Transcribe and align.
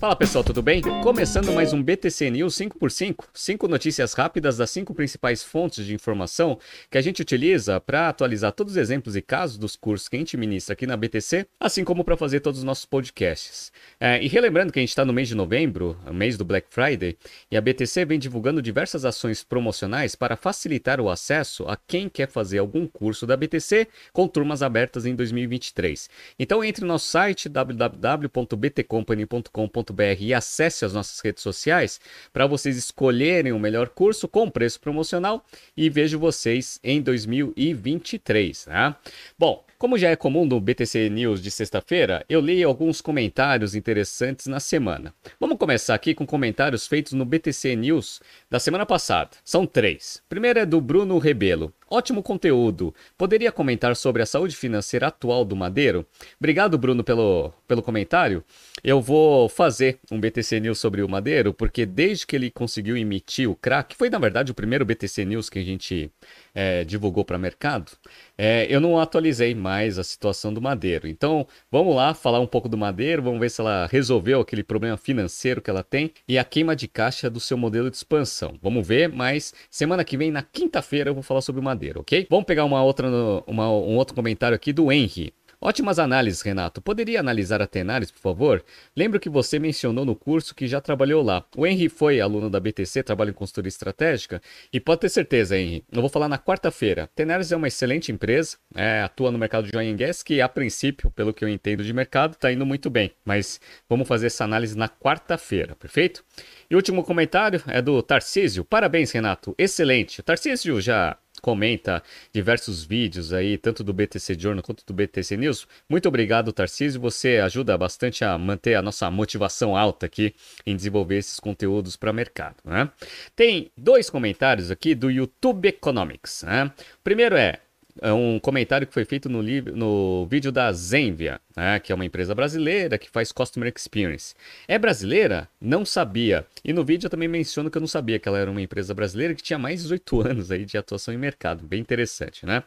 Fala 0.00 0.16
pessoal, 0.16 0.42
tudo 0.42 0.62
bem? 0.62 0.80
Começando 1.02 1.52
mais 1.52 1.74
um 1.74 1.82
BTC 1.82 2.30
News 2.30 2.54
5x5, 2.54 3.26
cinco 3.34 3.68
notícias 3.68 4.14
rápidas 4.14 4.56
das 4.56 4.70
cinco 4.70 4.94
principais 4.94 5.42
fontes 5.42 5.84
de 5.84 5.92
informação 5.92 6.58
que 6.90 6.96
a 6.96 7.02
gente 7.02 7.20
utiliza 7.20 7.78
para 7.78 8.08
atualizar 8.08 8.52
todos 8.52 8.72
os 8.72 8.78
exemplos 8.78 9.14
e 9.14 9.20
casos 9.20 9.58
dos 9.58 9.76
cursos 9.76 10.08
que 10.08 10.16
a 10.16 10.18
gente 10.18 10.38
ministra 10.38 10.72
aqui 10.72 10.86
na 10.86 10.96
BTC, 10.96 11.46
assim 11.60 11.84
como 11.84 12.02
para 12.02 12.16
fazer 12.16 12.40
todos 12.40 12.60
os 12.60 12.64
nossos 12.64 12.86
podcasts. 12.86 13.70
É, 14.00 14.24
e 14.24 14.26
relembrando 14.26 14.72
que 14.72 14.78
a 14.78 14.82
gente 14.82 14.88
está 14.88 15.04
no 15.04 15.12
mês 15.12 15.28
de 15.28 15.34
novembro, 15.34 15.98
mês 16.10 16.38
do 16.38 16.46
Black 16.46 16.68
Friday, 16.70 17.18
e 17.50 17.56
a 17.58 17.60
BTC 17.60 18.06
vem 18.06 18.18
divulgando 18.18 18.62
diversas 18.62 19.04
ações 19.04 19.44
promocionais 19.44 20.14
para 20.14 20.34
facilitar 20.34 20.98
o 20.98 21.10
acesso 21.10 21.68
a 21.68 21.76
quem 21.76 22.08
quer 22.08 22.30
fazer 22.30 22.56
algum 22.56 22.86
curso 22.86 23.26
da 23.26 23.36
BTC 23.36 23.86
com 24.14 24.26
turmas 24.26 24.62
abertas 24.62 25.04
em 25.04 25.14
2023. 25.14 26.08
Então 26.38 26.64
entre 26.64 26.86
no 26.86 26.88
nosso 26.88 27.06
site 27.06 27.50
www.btcompany.com.br 27.50 29.89
e 30.22 30.34
acesse 30.34 30.84
as 30.84 30.92
nossas 30.92 31.20
redes 31.20 31.42
sociais 31.42 32.00
para 32.32 32.46
vocês 32.46 32.76
escolherem 32.76 33.52
o 33.52 33.58
melhor 33.58 33.88
curso 33.88 34.28
com 34.28 34.50
preço 34.50 34.80
promocional 34.80 35.44
e 35.76 35.88
vejo 35.90 36.18
vocês 36.18 36.78
em 36.82 37.00
2023, 37.00 38.64
tá? 38.64 38.98
Bom, 39.38 39.64
como 39.80 39.96
já 39.96 40.10
é 40.10 40.14
comum 40.14 40.44
no 40.44 40.60
BTC 40.60 41.08
News 41.08 41.42
de 41.42 41.50
sexta-feira, 41.50 42.22
eu 42.28 42.38
li 42.38 42.62
alguns 42.62 43.00
comentários 43.00 43.74
interessantes 43.74 44.46
na 44.46 44.60
semana. 44.60 45.14
Vamos 45.40 45.56
começar 45.56 45.94
aqui 45.94 46.12
com 46.12 46.26
comentários 46.26 46.86
feitos 46.86 47.14
no 47.14 47.24
BTC 47.24 47.76
News 47.76 48.20
da 48.50 48.60
semana 48.60 48.84
passada. 48.84 49.30
São 49.42 49.64
três. 49.64 50.22
Primeiro 50.28 50.58
é 50.58 50.66
do 50.66 50.82
Bruno 50.82 51.16
Rebelo. 51.16 51.72
Ótimo 51.92 52.22
conteúdo. 52.22 52.94
Poderia 53.16 53.50
comentar 53.50 53.96
sobre 53.96 54.22
a 54.22 54.26
saúde 54.26 54.54
financeira 54.54 55.08
atual 55.08 55.44
do 55.44 55.56
Madeiro? 55.56 56.06
Obrigado, 56.38 56.78
Bruno, 56.78 57.02
pelo, 57.02 57.50
pelo 57.66 57.82
comentário. 57.82 58.44
Eu 58.84 59.00
vou 59.00 59.48
fazer 59.48 59.98
um 60.08 60.20
BTC 60.20 60.60
News 60.60 60.78
sobre 60.78 61.02
o 61.02 61.08
Madeiro, 61.08 61.52
porque 61.52 61.84
desde 61.84 62.26
que 62.26 62.36
ele 62.36 62.48
conseguiu 62.48 62.96
emitir 62.96 63.50
o 63.50 63.56
crack, 63.56 63.96
foi 63.96 64.08
na 64.08 64.18
verdade 64.18 64.52
o 64.52 64.54
primeiro 64.54 64.84
BTC 64.84 65.24
News 65.24 65.50
que 65.50 65.58
a 65.58 65.64
gente 65.64 66.12
é, 66.54 66.84
divulgou 66.84 67.24
para 67.24 67.38
mercado, 67.38 67.92
é, 68.36 68.66
eu 68.68 68.80
não 68.80 68.98
atualizei 68.98 69.54
mais 69.54 69.98
a 69.98 70.04
situação 70.04 70.52
do 70.52 70.60
Madeiro. 70.60 71.06
Então, 71.06 71.46
vamos 71.70 71.94
lá 71.94 72.14
falar 72.14 72.40
um 72.40 72.46
pouco 72.46 72.68
do 72.68 72.76
Madeiro, 72.76 73.22
vamos 73.22 73.40
ver 73.40 73.50
se 73.50 73.60
ela 73.60 73.86
resolveu 73.86 74.40
aquele 74.40 74.62
problema 74.62 74.96
financeiro 74.96 75.60
que 75.60 75.70
ela 75.70 75.84
tem 75.84 76.10
e 76.26 76.38
a 76.38 76.44
queima 76.44 76.74
de 76.74 76.88
caixa 76.88 77.30
do 77.30 77.38
seu 77.38 77.56
modelo 77.56 77.90
de 77.90 77.96
expansão. 77.96 78.58
Vamos 78.60 78.86
ver, 78.86 79.08
mas 79.08 79.54
semana 79.70 80.04
que 80.04 80.16
vem, 80.16 80.30
na 80.30 80.42
quinta-feira, 80.42 81.10
eu 81.10 81.14
vou 81.14 81.22
falar 81.22 81.40
sobre 81.40 81.60
o 81.60 81.64
Madeiro 81.64 82.00
ok? 82.00 82.26
Vamos 82.28 82.44
pegar 82.44 82.64
uma 82.64 82.82
outra, 82.82 83.08
uma, 83.46 83.70
um 83.70 83.96
outro 83.96 84.14
comentário 84.14 84.54
aqui 84.54 84.72
do 84.72 84.90
Henry. 84.90 85.32
Ótimas 85.62 85.98
análises, 85.98 86.40
Renato. 86.40 86.80
Poderia 86.80 87.20
analisar 87.20 87.60
a 87.60 87.66
Tenaris, 87.66 88.10
por 88.10 88.20
favor? 88.20 88.64
Lembro 88.96 89.20
que 89.20 89.28
você 89.28 89.58
mencionou 89.58 90.06
no 90.06 90.16
curso 90.16 90.54
que 90.54 90.66
já 90.66 90.80
trabalhou 90.80 91.22
lá. 91.22 91.44
O 91.54 91.66
Henry 91.66 91.90
foi 91.90 92.18
aluno 92.18 92.48
da 92.48 92.58
BTC, 92.58 93.02
trabalha 93.02 93.28
em 93.28 93.34
consultoria 93.34 93.68
estratégica, 93.68 94.40
e 94.72 94.80
pode 94.80 95.02
ter 95.02 95.10
certeza, 95.10 95.58
Henry, 95.58 95.84
eu 95.92 96.00
vou 96.00 96.08
falar 96.08 96.28
na 96.28 96.38
quarta-feira. 96.38 97.10
Tenaris 97.14 97.52
é 97.52 97.56
uma 97.56 97.68
excelente 97.68 98.10
empresa, 98.10 98.56
é, 98.74 99.02
atua 99.02 99.30
no 99.30 99.36
mercado 99.36 99.70
de 99.70 99.76
and 99.76 99.96
gas, 99.96 100.22
que 100.22 100.40
a 100.40 100.48
princípio, 100.48 101.10
pelo 101.10 101.34
que 101.34 101.44
eu 101.44 101.48
entendo 101.48 101.84
de 101.84 101.92
mercado, 101.92 102.32
está 102.32 102.50
indo 102.50 102.64
muito 102.64 102.88
bem. 102.88 103.12
Mas 103.22 103.60
vamos 103.86 104.08
fazer 104.08 104.28
essa 104.28 104.44
análise 104.44 104.74
na 104.78 104.88
quarta-feira, 104.88 105.76
perfeito? 105.76 106.24
E 106.70 106.74
o 106.74 106.78
último 106.78 107.04
comentário 107.04 107.62
é 107.66 107.82
do 107.82 108.02
Tarcísio. 108.02 108.64
Parabéns, 108.64 109.10
Renato. 109.10 109.54
Excelente. 109.58 110.20
O 110.20 110.22
Tarcísio 110.22 110.80
já 110.80 111.18
comenta 111.40 112.02
diversos 112.32 112.84
vídeos 112.84 113.32
aí, 113.32 113.56
tanto 113.58 113.82
do 113.82 113.92
BTC 113.92 114.36
Journal 114.38 114.62
quanto 114.62 114.84
do 114.86 114.92
BTC 114.92 115.36
News. 115.36 115.66
Muito 115.88 116.08
obrigado, 116.08 116.52
Tarcísio. 116.52 117.00
Você 117.00 117.38
ajuda 117.38 117.76
bastante 117.76 118.24
a 118.24 118.36
manter 118.36 118.74
a 118.74 118.82
nossa 118.82 119.10
motivação 119.10 119.76
alta 119.76 120.06
aqui 120.06 120.34
em 120.66 120.76
desenvolver 120.76 121.16
esses 121.16 121.40
conteúdos 121.40 121.96
para 121.96 122.12
mercado. 122.12 122.56
Né? 122.64 122.90
Tem 123.34 123.70
dois 123.76 124.10
comentários 124.10 124.70
aqui 124.70 124.94
do 124.94 125.10
YouTube 125.10 125.66
Economics. 125.66 126.42
Né? 126.42 126.66
O 126.66 127.02
primeiro 127.02 127.36
é 127.36 127.60
um 128.02 128.38
comentário 128.38 128.86
que 128.86 128.94
foi 128.94 129.04
feito 129.04 129.28
no, 129.28 129.42
no 129.42 130.26
vídeo 130.26 130.50
da 130.50 130.72
Zenvia, 130.72 131.40
né, 131.54 131.78
que 131.78 131.92
é 131.92 131.94
uma 131.94 132.04
empresa 132.04 132.34
brasileira 132.34 132.96
que 132.96 133.10
faz 133.10 133.30
Customer 133.30 133.72
Experience. 133.74 134.34
É 134.66 134.78
brasileira? 134.78 135.48
Não 135.60 135.84
sabia. 135.84 136.46
E 136.64 136.72
no 136.72 136.84
vídeo 136.84 137.06
eu 137.06 137.10
também 137.10 137.28
menciono 137.28 137.70
que 137.70 137.76
eu 137.76 137.80
não 137.80 137.86
sabia 137.86 138.18
que 138.18 138.28
ela 138.28 138.38
era 138.38 138.50
uma 138.50 138.62
empresa 138.62 138.94
brasileira 138.94 139.34
que 139.34 139.42
tinha 139.42 139.58
mais 139.58 139.80
de 139.80 139.82
18 139.84 140.20
anos 140.26 140.50
aí 140.50 140.64
de 140.64 140.78
atuação 140.78 141.12
em 141.12 141.18
mercado. 141.18 141.66
Bem 141.66 141.80
interessante, 141.80 142.46
né? 142.46 142.62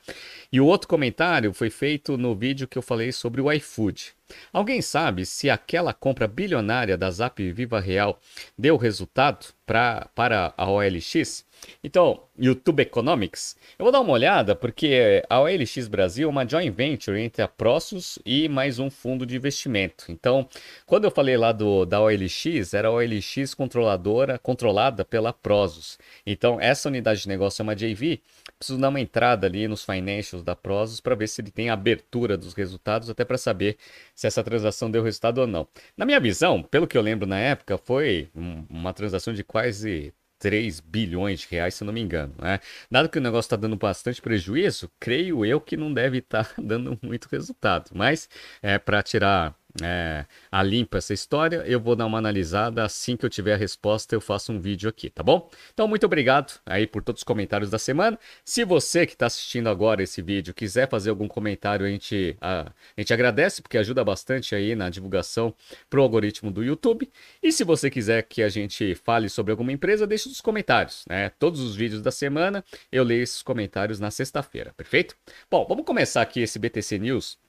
E 0.52 0.62
o 0.62 0.66
outro 0.66 0.88
comentário 0.88 1.52
foi 1.54 1.70
feito 1.70 2.18
no 2.18 2.36
vídeo 2.36 2.68
que 2.68 2.78
eu 2.78 2.82
falei 2.82 3.12
sobre 3.12 3.42
o 3.42 3.52
iFood. 3.52 4.14
Alguém 4.52 4.82
sabe 4.82 5.26
se 5.26 5.50
aquela 5.50 5.94
compra 5.94 6.28
bilionária 6.28 6.98
da 6.98 7.10
Zap 7.12 7.52
Viva 7.52 7.80
Real 7.80 8.20
deu 8.58 8.78
resultado 8.78 9.48
pra, 9.66 10.08
para 10.16 10.54
a 10.58 10.70
OLX? 10.70 11.46
Então, 11.84 12.24
YouTube 12.38 12.82
Economics, 12.82 13.56
eu 13.78 13.84
vou 13.84 13.92
dar 13.92 14.02
uma 14.02 14.14
olhada 14.14 14.56
porque 14.56 15.24
a 15.30 15.40
OLX 15.40 15.88
Brasil 15.88 16.28
é 16.28 16.32
uma 16.32 16.48
joint 16.48 16.72
venture 16.72 17.20
entre 17.20 17.42
a 17.42 17.48
Prosus 17.48 18.20
e 18.26 18.50
mais 18.50 18.80
um 18.80 18.90
fundo 18.90 19.26
de 19.26 19.36
investimento. 19.36 20.06
Então, 20.10 20.48
quando 20.86 21.06
eu 21.06 21.12
falei 21.12 21.38
lá 21.38 21.52
do, 21.52 21.86
da 21.86 22.02
OLX, 22.02 22.74
era 22.74 22.88
a 22.88 22.92
OLX 22.92 23.54
controladora, 23.54 24.40
controlada 24.40 25.06
pela 25.06 25.32
Prosus. 25.32 25.98
Então, 26.26 26.60
essa 26.60 26.90
unidade 26.90 27.22
de 27.22 27.28
negócio 27.28 27.62
é 27.62 27.64
uma 27.64 27.76
JV. 27.76 28.22
Preciso 28.63 28.79
dar 28.79 28.88
uma 28.88 29.01
entrada 29.01 29.46
ali 29.46 29.68
nos 29.68 29.84
financials 29.84 30.41
da 30.41 30.56
Prosus 30.56 31.01
para 31.01 31.16
ver 31.16 31.28
se 31.28 31.41
ele 31.41 31.51
tem 31.51 31.69
abertura 31.69 32.38
dos 32.38 32.53
resultados, 32.53 33.09
até 33.09 33.25
para 33.25 33.38
saber 33.38 33.78
se 34.16 34.25
essa 34.25 34.41
transação 34.41 34.90
deu 34.90 35.03
resultado 35.03 35.40
ou 35.40 35.47
não. 35.47 35.68
Na 35.97 36.06
minha 36.06 36.19
visão, 36.19 36.63
pelo 36.63 36.88
que 36.88 36.97
eu 36.97 37.02
lembro 37.02 37.28
na 37.28 37.38
época, 37.38 37.78
foi 37.78 38.29
uma 38.34 38.94
transação 38.94 39.34
de 39.34 39.44
quase 39.44 40.13
3 40.40 40.79
bilhões 40.79 41.41
de 41.41 41.47
reais, 41.50 41.73
se 41.73 41.84
eu 41.84 41.85
não 41.85 41.94
me 41.94 42.02
engano. 42.02 42.34
Né? 42.38 42.62
Dado 42.90 43.09
que 43.09 43.18
o 43.18 43.22
negócio 43.22 43.47
está 43.47 43.56
dando 43.56 43.75
bastante 43.75 44.22
prejuízo, 44.22 44.90
creio 45.00 45.46
eu 45.46 45.59
que 45.59 45.75
não 45.75 45.94
deve 45.94 46.19
estar 46.19 46.46
tá 46.46 46.56
dando 46.63 46.97
muito 47.02 47.28
resultado. 47.29 47.91
Mas 47.94 48.29
é 48.62 48.79
para 48.79 49.03
tirar 49.03 49.56
é, 49.81 50.25
a 50.51 50.61
limpa 50.61 51.00
essa 51.00 51.13
história, 51.13 51.63
eu 51.66 51.79
vou 51.79 51.95
dar 51.95 52.06
uma 52.06 52.17
analisada. 52.17 52.84
Assim 52.84 53.17
que 53.17 53.25
eu 53.25 53.29
tiver 53.29 53.53
a 53.53 53.57
resposta, 53.57 54.13
eu 54.13 54.22
faço 54.22 54.51
um 54.51 54.59
vídeo 54.59 54.89
aqui, 54.89 55.09
tá 55.09 55.23
bom? 55.23 55.50
Então, 55.73 55.88
muito 55.88 56.06
obrigado 56.06 56.59
aí 56.66 56.85
por 56.85 57.03
todos 57.03 57.22
os 57.22 57.23
comentários 57.23 57.69
da 57.72 57.79
semana. 57.79 58.19
Se 58.45 58.63
você 58.63 59.06
que 59.06 59.13
está 59.13 59.25
assistindo 59.25 59.69
agora 59.69 60.03
esse 60.03 60.22
vídeo 60.22 60.53
quiser 60.53 60.88
fazer 60.89 61.09
algum 61.09 61.28
comentário, 61.28 61.85
a 61.85 61.89
gente, 61.89 62.38
a, 62.39 62.72
a 62.97 63.01
gente 63.01 63.13
agradece, 63.13 63.61
porque 63.61 63.78
ajuda 63.78 64.03
bastante 64.03 64.53
aí 64.53 64.75
na 64.75 64.89
divulgação 64.89 65.53
para 65.90 66.00
o 66.00 66.03
algoritmo 66.03 66.51
do 66.51 66.63
YouTube. 66.63 67.09
E 67.41 67.51
se 67.51 67.63
você 67.63 67.90
quiser 67.90 68.23
que 68.23 68.44
a 68.44 68.50
gente 68.50 68.94
fale 68.95 69.29
sobre 69.29 69.51
alguma 69.51 69.72
empresa, 69.72 70.05
deixe 70.05 70.29
nos 70.29 70.41
comentários, 70.41 71.03
né? 71.09 71.29
Todos 71.40 71.61
os 71.61 71.75
vídeos 71.75 72.01
da 72.01 72.11
semana 72.11 72.63
eu 72.91 73.03
leio 73.03 73.23
esses 73.23 73.41
comentários 73.41 74.00
na 74.00 74.11
sexta-feira, 74.11 74.73
perfeito? 74.75 75.16
Bom, 75.50 75.66
vamos 75.67 75.85
começar 75.85 76.22
aqui 76.22 76.41
esse 76.41 76.59
BTC 76.59 77.00
News 77.00 77.43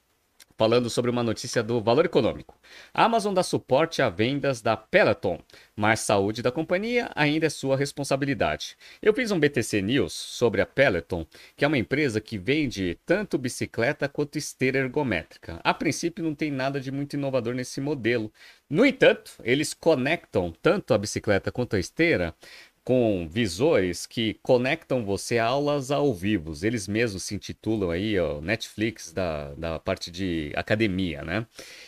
falando 0.57 0.89
sobre 0.89 1.11
uma 1.11 1.23
notícia 1.23 1.63
do 1.63 1.81
valor 1.81 2.05
econômico. 2.05 2.57
A 2.93 3.05
Amazon 3.05 3.35
dá 3.35 3.43
suporte 3.43 4.01
a 4.01 4.09
vendas 4.09 4.61
da 4.63 4.77
Peloton, 4.77 5.41
mas 5.75 6.01
saúde 6.01 6.43
da 6.43 6.53
companhia 6.53 7.11
ainda 7.15 7.47
é 7.47 7.51
sua 7.51 7.77
responsabilidade. 7.77 8.77
Eu 9.03 9.13
fiz 9.13 9.31
um 9.31 9.39
BTC 9.39 9.83
News 9.83 10.13
sobre 10.13 10.61
a 10.61 10.67
Peloton, 10.67 11.27
que 11.57 11.65
é 11.65 11.69
uma 11.69 11.79
empresa 11.79 12.21
que 12.21 12.39
vende 12.39 12.99
tanto 13.05 13.37
bicicleta 13.37 14.09
quanto 14.09 14.39
esteira 14.39 14.79
ergométrica. 14.79 15.61
A 15.65 15.75
princípio 15.75 16.25
não 16.25 16.35
tem 16.35 16.51
nada 16.51 16.81
de 16.81 16.93
muito 16.93 17.15
inovador 17.15 17.55
nesse 17.55 17.81
modelo. 17.81 18.33
No 18.71 18.87
entanto, 18.87 19.33
eles 19.43 19.75
conectam 19.75 20.53
tanto 20.63 20.95
a 20.95 20.99
bicicleta 20.99 21.53
quanto 21.53 21.77
a 21.77 21.79
esteira 21.81 22.35
com 22.85 23.27
visores 23.29 24.07
que 24.07 24.35
conectam 24.43 25.05
você 25.05 25.39
a 25.39 25.47
aulas 25.47 25.91
ao 25.91 26.13
vivo. 26.13 26.53
Eles 26.63 26.87
mesmos 26.87 27.23
se 27.25 27.35
intitulam 27.35 27.91
aí, 27.91 28.19
ó, 28.19 28.41
Netflix 28.41 29.13
da, 29.13 29.55
da 29.55 29.79
parte 29.79 30.11
de 30.11 30.53
academia, 30.55 31.23
né? 31.23 31.47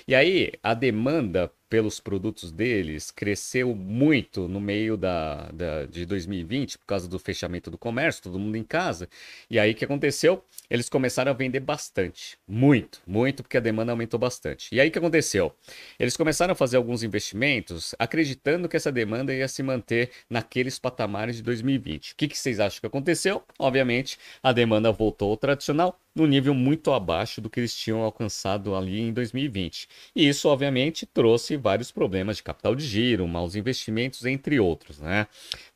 E 0.09 0.15
aí 0.15 0.53
a 0.63 0.73
demanda 0.73 1.53
pelos 1.69 2.01
produtos 2.01 2.53
deles 2.53 3.11
cresceu 3.11 3.75
muito 3.75 4.49
no 4.49 4.61
meio 4.61 4.97
da, 4.97 5.51
da, 5.53 5.87
de 5.87 6.07
2020 6.07 6.79
por 6.79 6.87
causa 6.87 7.09
do 7.09 7.19
fechamento 7.19 7.71
do 7.71 7.79
comércio, 7.79 8.23
todo 8.23 8.39
mundo 8.39 8.57
em 8.57 8.63
casa. 8.63 9.09
E 9.51 9.59
aí 9.59 9.73
o 9.73 9.75
que 9.75 9.85
aconteceu? 9.85 10.45
Eles 10.71 10.89
começaram 10.89 11.31
a 11.31 11.35
vender 11.35 11.61
bastante, 11.61 12.39
muito, 12.47 13.01
muito, 13.07 13.43
porque 13.43 13.57
a 13.57 13.61
demanda 13.61 13.93
aumentou 13.93 14.19
bastante. 14.19 14.75
E 14.75 14.81
aí 14.81 14.89
o 14.89 14.93
que 14.93 14.99
aconteceu? 14.99 15.55
Eles 15.99 16.17
começaram 16.17 16.53
a 16.53 16.57
fazer 16.57 16.77
alguns 16.77 17.03
investimentos 17.03 17.95
acreditando 17.99 18.69
que 18.69 18.77
essa 18.77 18.93
demanda 18.93 19.35
ia 19.35 19.49
se 19.49 19.63
manter 19.63 20.11
naqueles 20.31 20.79
patamares 20.79 21.37
de 21.37 21.43
2020. 21.43 22.13
O 22.13 22.17
que, 22.17 22.29
que 22.29 22.39
vocês 22.39 22.61
acham 22.61 22.81
que 22.81 22.87
aconteceu? 22.87 23.43
Obviamente, 23.59 24.19
a 24.43 24.53
demanda 24.53 24.93
voltou 24.93 25.31
ao 25.31 25.37
tradicional, 25.37 26.01
no 26.17 26.27
nível 26.27 26.55
muito 26.55 26.93
abaixo 26.93 27.43
do 27.43 27.51
que 27.51 27.61
eles 27.61 27.77
tinham 27.77 28.01
alcançado 28.01 28.75
ali 28.75 29.01
em 29.01 29.13
2020. 29.13 29.87
E 30.15 30.27
isso, 30.27 30.49
obviamente, 30.49 31.05
trouxe 31.05 31.56
vários 31.57 31.91
problemas 31.91 32.37
de 32.37 32.43
capital 32.43 32.75
de 32.75 32.85
giro, 32.85 33.27
maus 33.27 33.55
investimentos, 33.55 34.25
entre 34.25 34.59
outros. 34.61 34.99
Né? 34.99 35.27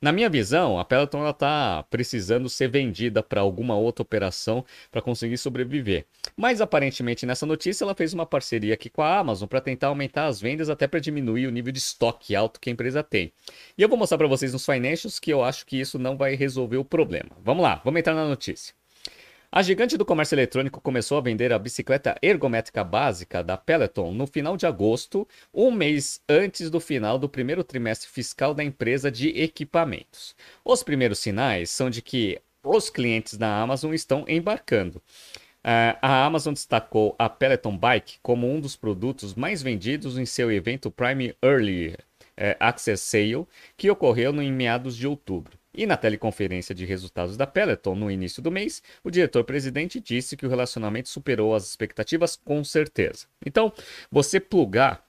Na 0.01 0.13
minha 0.13 0.29
visão, 0.29 0.79
a 0.79 0.85
Peloton 0.85 1.29
está 1.29 1.85
precisando 1.91 2.49
ser 2.49 2.69
vendida 2.69 3.23
para 3.23 3.41
alguma 3.41 3.77
outra 3.77 4.03
operação 4.03 4.65
para 4.91 5.03
conseguir 5.03 5.39
sobreviver. 5.39 6.07
Mas 6.37 6.61
aparentemente 6.61 7.27
nessa 7.27 7.47
notícia 7.47 7.85
ela 7.85 7.95
fez 7.95 8.13
uma 8.13 8.27
parceria 8.27 8.75
aqui 8.75 8.89
com 8.89 9.03
a 9.03 9.19
Amazon 9.19 9.49
para 9.49 9.61
tentar 9.61 9.89
aumentar 9.89 10.27
as 10.27 10.41
vendas 10.41 10.69
até 10.71 10.87
para 10.87 11.01
diminuir 11.01 11.47
o 11.47 11.51
nível 11.51 11.73
de 11.73 11.79
estoque 11.79 12.35
alto 12.35 12.61
que 12.61 12.71
a 12.71 12.73
empresa 12.73 13.03
tem. 13.03 13.33
E 13.77 13.83
eu 13.83 13.89
vou 13.89 13.99
mostrar 13.99 14.19
para 14.19 14.27
vocês 14.27 14.53
nos 14.53 14.65
financials 14.65 15.19
que 15.19 15.33
eu 15.33 15.43
acho 15.45 15.67
que 15.67 15.79
isso 15.79 15.99
não 15.99 16.17
vai 16.17 16.35
resolver 16.35 16.77
o 16.77 16.85
problema. 16.85 17.31
Vamos 17.43 17.63
lá, 17.63 17.81
vamos 17.85 18.01
entrar 18.01 18.15
na 18.15 18.27
notícia. 18.27 18.80
A 19.53 19.63
gigante 19.63 19.97
do 19.97 20.05
comércio 20.05 20.37
eletrônico 20.37 20.81
começou 20.81 21.19
a 21.19 21.21
vender 21.21 21.53
a 21.53 21.59
bicicleta 21.59 22.17
ergométrica 22.23 22.85
básica 22.85 23.43
da 23.43 23.57
Peloton 23.57 24.13
no 24.13 24.25
final 24.25 24.57
de 24.57 24.65
agosto, 24.65 25.27
um 25.53 25.73
mês 25.73 26.23
antes 26.29 26.71
do 26.71 26.79
final 26.79 27.19
do 27.19 27.29
primeiro 27.29 27.65
trimestre 27.65 28.09
fiscal 28.09 28.55
da 28.55 28.63
empresa 28.63 29.11
de 29.11 29.31
equipamentos. 29.31 30.37
Os 30.65 30.85
primeiros 30.85 31.19
sinais 31.19 31.69
são 31.69 31.91
de 31.91 32.01
que 32.01 32.41
os 32.63 32.89
clientes 32.89 33.37
da 33.37 33.61
Amazon 33.61 33.93
estão 33.93 34.25
embarcando. 34.29 34.99
Uh, 35.65 35.99
a 36.01 36.25
Amazon 36.25 36.55
destacou 36.55 37.17
a 37.19 37.29
Peloton 37.29 37.77
Bike 37.77 38.21
como 38.23 38.49
um 38.49 38.61
dos 38.61 38.77
produtos 38.77 39.35
mais 39.35 39.61
vendidos 39.63 40.17
em 40.17 40.25
seu 40.25 40.53
evento 40.53 40.93
Prime 40.93 41.35
Early 41.43 41.89
uh, 41.89 41.97
Access 42.61 43.03
Sale, 43.03 43.49
que 43.77 43.91
ocorreu 43.91 44.41
em 44.41 44.53
meados 44.53 44.97
de 44.97 45.09
outubro. 45.09 45.60
E 45.81 45.87
na 45.87 45.97
teleconferência 45.97 46.75
de 46.75 46.85
resultados 46.85 47.39
da 47.39 47.47
Peloton 47.47 47.95
no 47.95 48.11
início 48.11 48.43
do 48.43 48.51
mês, 48.51 48.83
o 49.03 49.11
diretor-presidente 49.11 49.99
disse 49.99 50.37
que 50.37 50.45
o 50.45 50.49
relacionamento 50.51 51.09
superou 51.09 51.55
as 51.55 51.67
expectativas 51.67 52.37
com 52.37 52.63
certeza. 52.63 53.25
Então, 53.47 53.73
você 54.11 54.39
plugar 54.39 55.03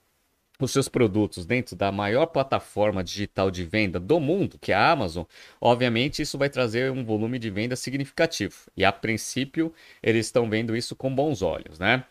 os 0.58 0.70
seus 0.70 0.88
produtos 0.88 1.44
dentro 1.44 1.76
da 1.76 1.92
maior 1.92 2.24
plataforma 2.24 3.04
digital 3.04 3.50
de 3.50 3.64
venda 3.64 4.00
do 4.00 4.18
mundo, 4.18 4.58
que 4.58 4.72
é 4.72 4.74
a 4.74 4.90
Amazon, 4.90 5.24
obviamente 5.60 6.22
isso 6.22 6.38
vai 6.38 6.48
trazer 6.48 6.90
um 6.90 7.04
volume 7.04 7.38
de 7.38 7.50
venda 7.50 7.76
significativo. 7.76 8.54
E 8.74 8.82
a 8.82 8.90
princípio, 8.90 9.74
eles 10.02 10.24
estão 10.24 10.48
vendo 10.48 10.74
isso 10.74 10.96
com 10.96 11.14
bons 11.14 11.42
olhos, 11.42 11.78
né? 11.78 12.02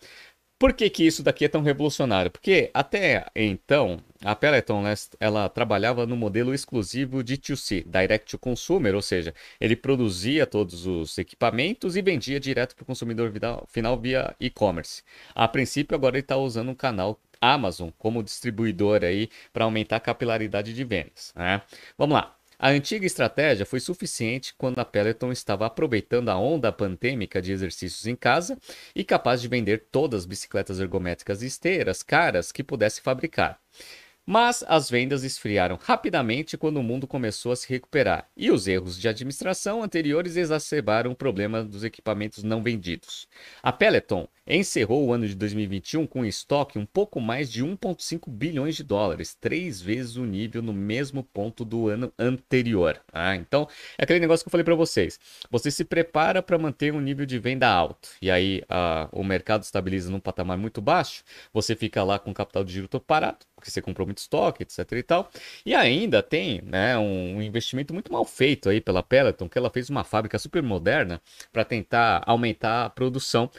Por 0.61 0.73
que, 0.73 0.87
que 0.91 1.03
isso 1.03 1.23
daqui 1.23 1.43
é 1.43 1.47
tão 1.47 1.63
revolucionário? 1.63 2.29
Porque 2.29 2.69
até 2.71 3.25
então, 3.35 3.99
a 4.23 4.35
Peloton 4.35 4.83
ela 5.19 5.49
trabalhava 5.49 6.05
no 6.05 6.15
modelo 6.15 6.53
exclusivo 6.53 7.23
de 7.23 7.35
2C, 7.35 7.83
Direct 7.83 8.29
to 8.29 8.37
Consumer, 8.37 8.93
ou 8.93 9.01
seja, 9.01 9.33
ele 9.59 9.75
produzia 9.75 10.45
todos 10.45 10.85
os 10.85 11.17
equipamentos 11.17 11.95
e 11.95 12.01
vendia 12.03 12.39
direto 12.39 12.75
para 12.75 12.83
o 12.83 12.85
consumidor 12.85 13.33
final 13.69 13.99
via 13.99 14.35
e-commerce. 14.39 15.01
A 15.33 15.47
princípio, 15.47 15.95
agora 15.95 16.17
ele 16.17 16.21
está 16.21 16.37
usando 16.37 16.69
um 16.69 16.75
canal 16.75 17.19
Amazon 17.41 17.89
como 17.97 18.21
distribuidor 18.21 19.03
aí 19.03 19.29
para 19.51 19.65
aumentar 19.65 19.95
a 19.95 19.99
capilaridade 19.99 20.75
de 20.75 20.83
vendas. 20.83 21.33
Né? 21.35 21.59
Vamos 21.97 22.13
lá. 22.13 22.35
A 22.63 22.69
antiga 22.69 23.07
estratégia 23.07 23.65
foi 23.65 23.79
suficiente 23.79 24.53
quando 24.55 24.77
a 24.77 24.85
Peloton 24.85 25.31
estava 25.31 25.65
aproveitando 25.65 26.29
a 26.29 26.37
onda 26.37 26.71
pandêmica 26.71 27.41
de 27.41 27.51
exercícios 27.51 28.05
em 28.05 28.15
casa 28.15 28.55
e 28.95 29.03
capaz 29.03 29.41
de 29.41 29.47
vender 29.47 29.87
todas 29.91 30.19
as 30.19 30.25
bicicletas 30.27 30.79
ergométricas 30.79 31.41
e 31.41 31.47
esteiras 31.47 32.03
caras 32.03 32.51
que 32.51 32.63
pudesse 32.63 33.01
fabricar. 33.01 33.59
Mas 34.25 34.63
as 34.67 34.87
vendas 34.87 35.23
esfriaram 35.23 35.79
rapidamente 35.81 36.55
quando 36.55 36.77
o 36.77 36.83
mundo 36.83 37.07
começou 37.07 37.51
a 37.51 37.55
se 37.55 37.67
recuperar 37.67 38.29
e 38.37 38.51
os 38.51 38.67
erros 38.67 38.99
de 38.99 39.07
administração 39.07 39.81
anteriores 39.81 40.37
exacerbaram 40.37 41.11
o 41.11 41.15
problema 41.15 41.63
dos 41.63 41.83
equipamentos 41.83 42.43
não 42.43 42.61
vendidos. 42.61 43.27
A 43.63 43.71
Peloton 43.71 44.27
encerrou 44.45 45.07
o 45.07 45.13
ano 45.13 45.27
de 45.27 45.33
2021 45.33 46.05
com 46.05 46.21
um 46.21 46.25
estoque 46.25 46.77
um 46.77 46.85
pouco 46.85 47.19
mais 47.19 47.51
de 47.51 47.63
1,5 47.63 48.29
bilhões 48.29 48.75
de 48.75 48.83
dólares, 48.83 49.33
três 49.33 49.81
vezes 49.81 50.17
o 50.17 50.25
nível 50.25 50.61
no 50.61 50.73
mesmo 50.73 51.23
ponto 51.23 51.65
do 51.65 51.87
ano 51.87 52.13
anterior. 52.19 53.01
Ah, 53.11 53.35
então, 53.35 53.67
é 53.97 54.03
aquele 54.03 54.19
negócio 54.19 54.43
que 54.43 54.49
eu 54.49 54.51
falei 54.51 54.63
para 54.63 54.75
vocês. 54.75 55.19
Você 55.49 55.71
se 55.71 55.83
prepara 55.83 56.43
para 56.43 56.59
manter 56.59 56.93
um 56.93 57.01
nível 57.01 57.25
de 57.25 57.39
venda 57.39 57.67
alto 57.67 58.09
e 58.21 58.29
aí 58.29 58.63
ah, 58.69 59.09
o 59.11 59.23
mercado 59.23 59.63
estabiliza 59.63 60.11
num 60.11 60.19
patamar 60.19 60.57
muito 60.57 60.79
baixo, 60.79 61.23
você 61.51 61.75
fica 61.75 62.03
lá 62.03 62.19
com 62.19 62.29
o 62.29 62.33
capital 62.33 62.63
de 62.63 62.73
giro 62.73 62.87
todo 62.87 63.01
parado 63.01 63.50
porque 63.61 63.71
você 63.71 63.81
comprou 63.81 64.07
muito 64.07 64.17
estoque, 64.17 64.63
etc 64.63 64.91
e 64.93 65.03
tal. 65.03 65.29
E 65.63 65.75
ainda 65.75 66.21
tem 66.23 66.61
né, 66.63 66.97
um 66.97 67.41
investimento 67.41 67.93
muito 67.93 68.11
mal 68.11 68.25
feito 68.25 68.67
aí 68.67 68.81
pela 68.81 69.03
Peloton, 69.03 69.47
que 69.47 69.57
ela 69.57 69.69
fez 69.69 69.89
uma 69.89 70.03
fábrica 70.03 70.39
super 70.39 70.63
moderna 70.63 71.21
para 71.53 71.63
tentar 71.63 72.23
aumentar 72.25 72.85
a 72.85 72.89
produção 72.89 73.49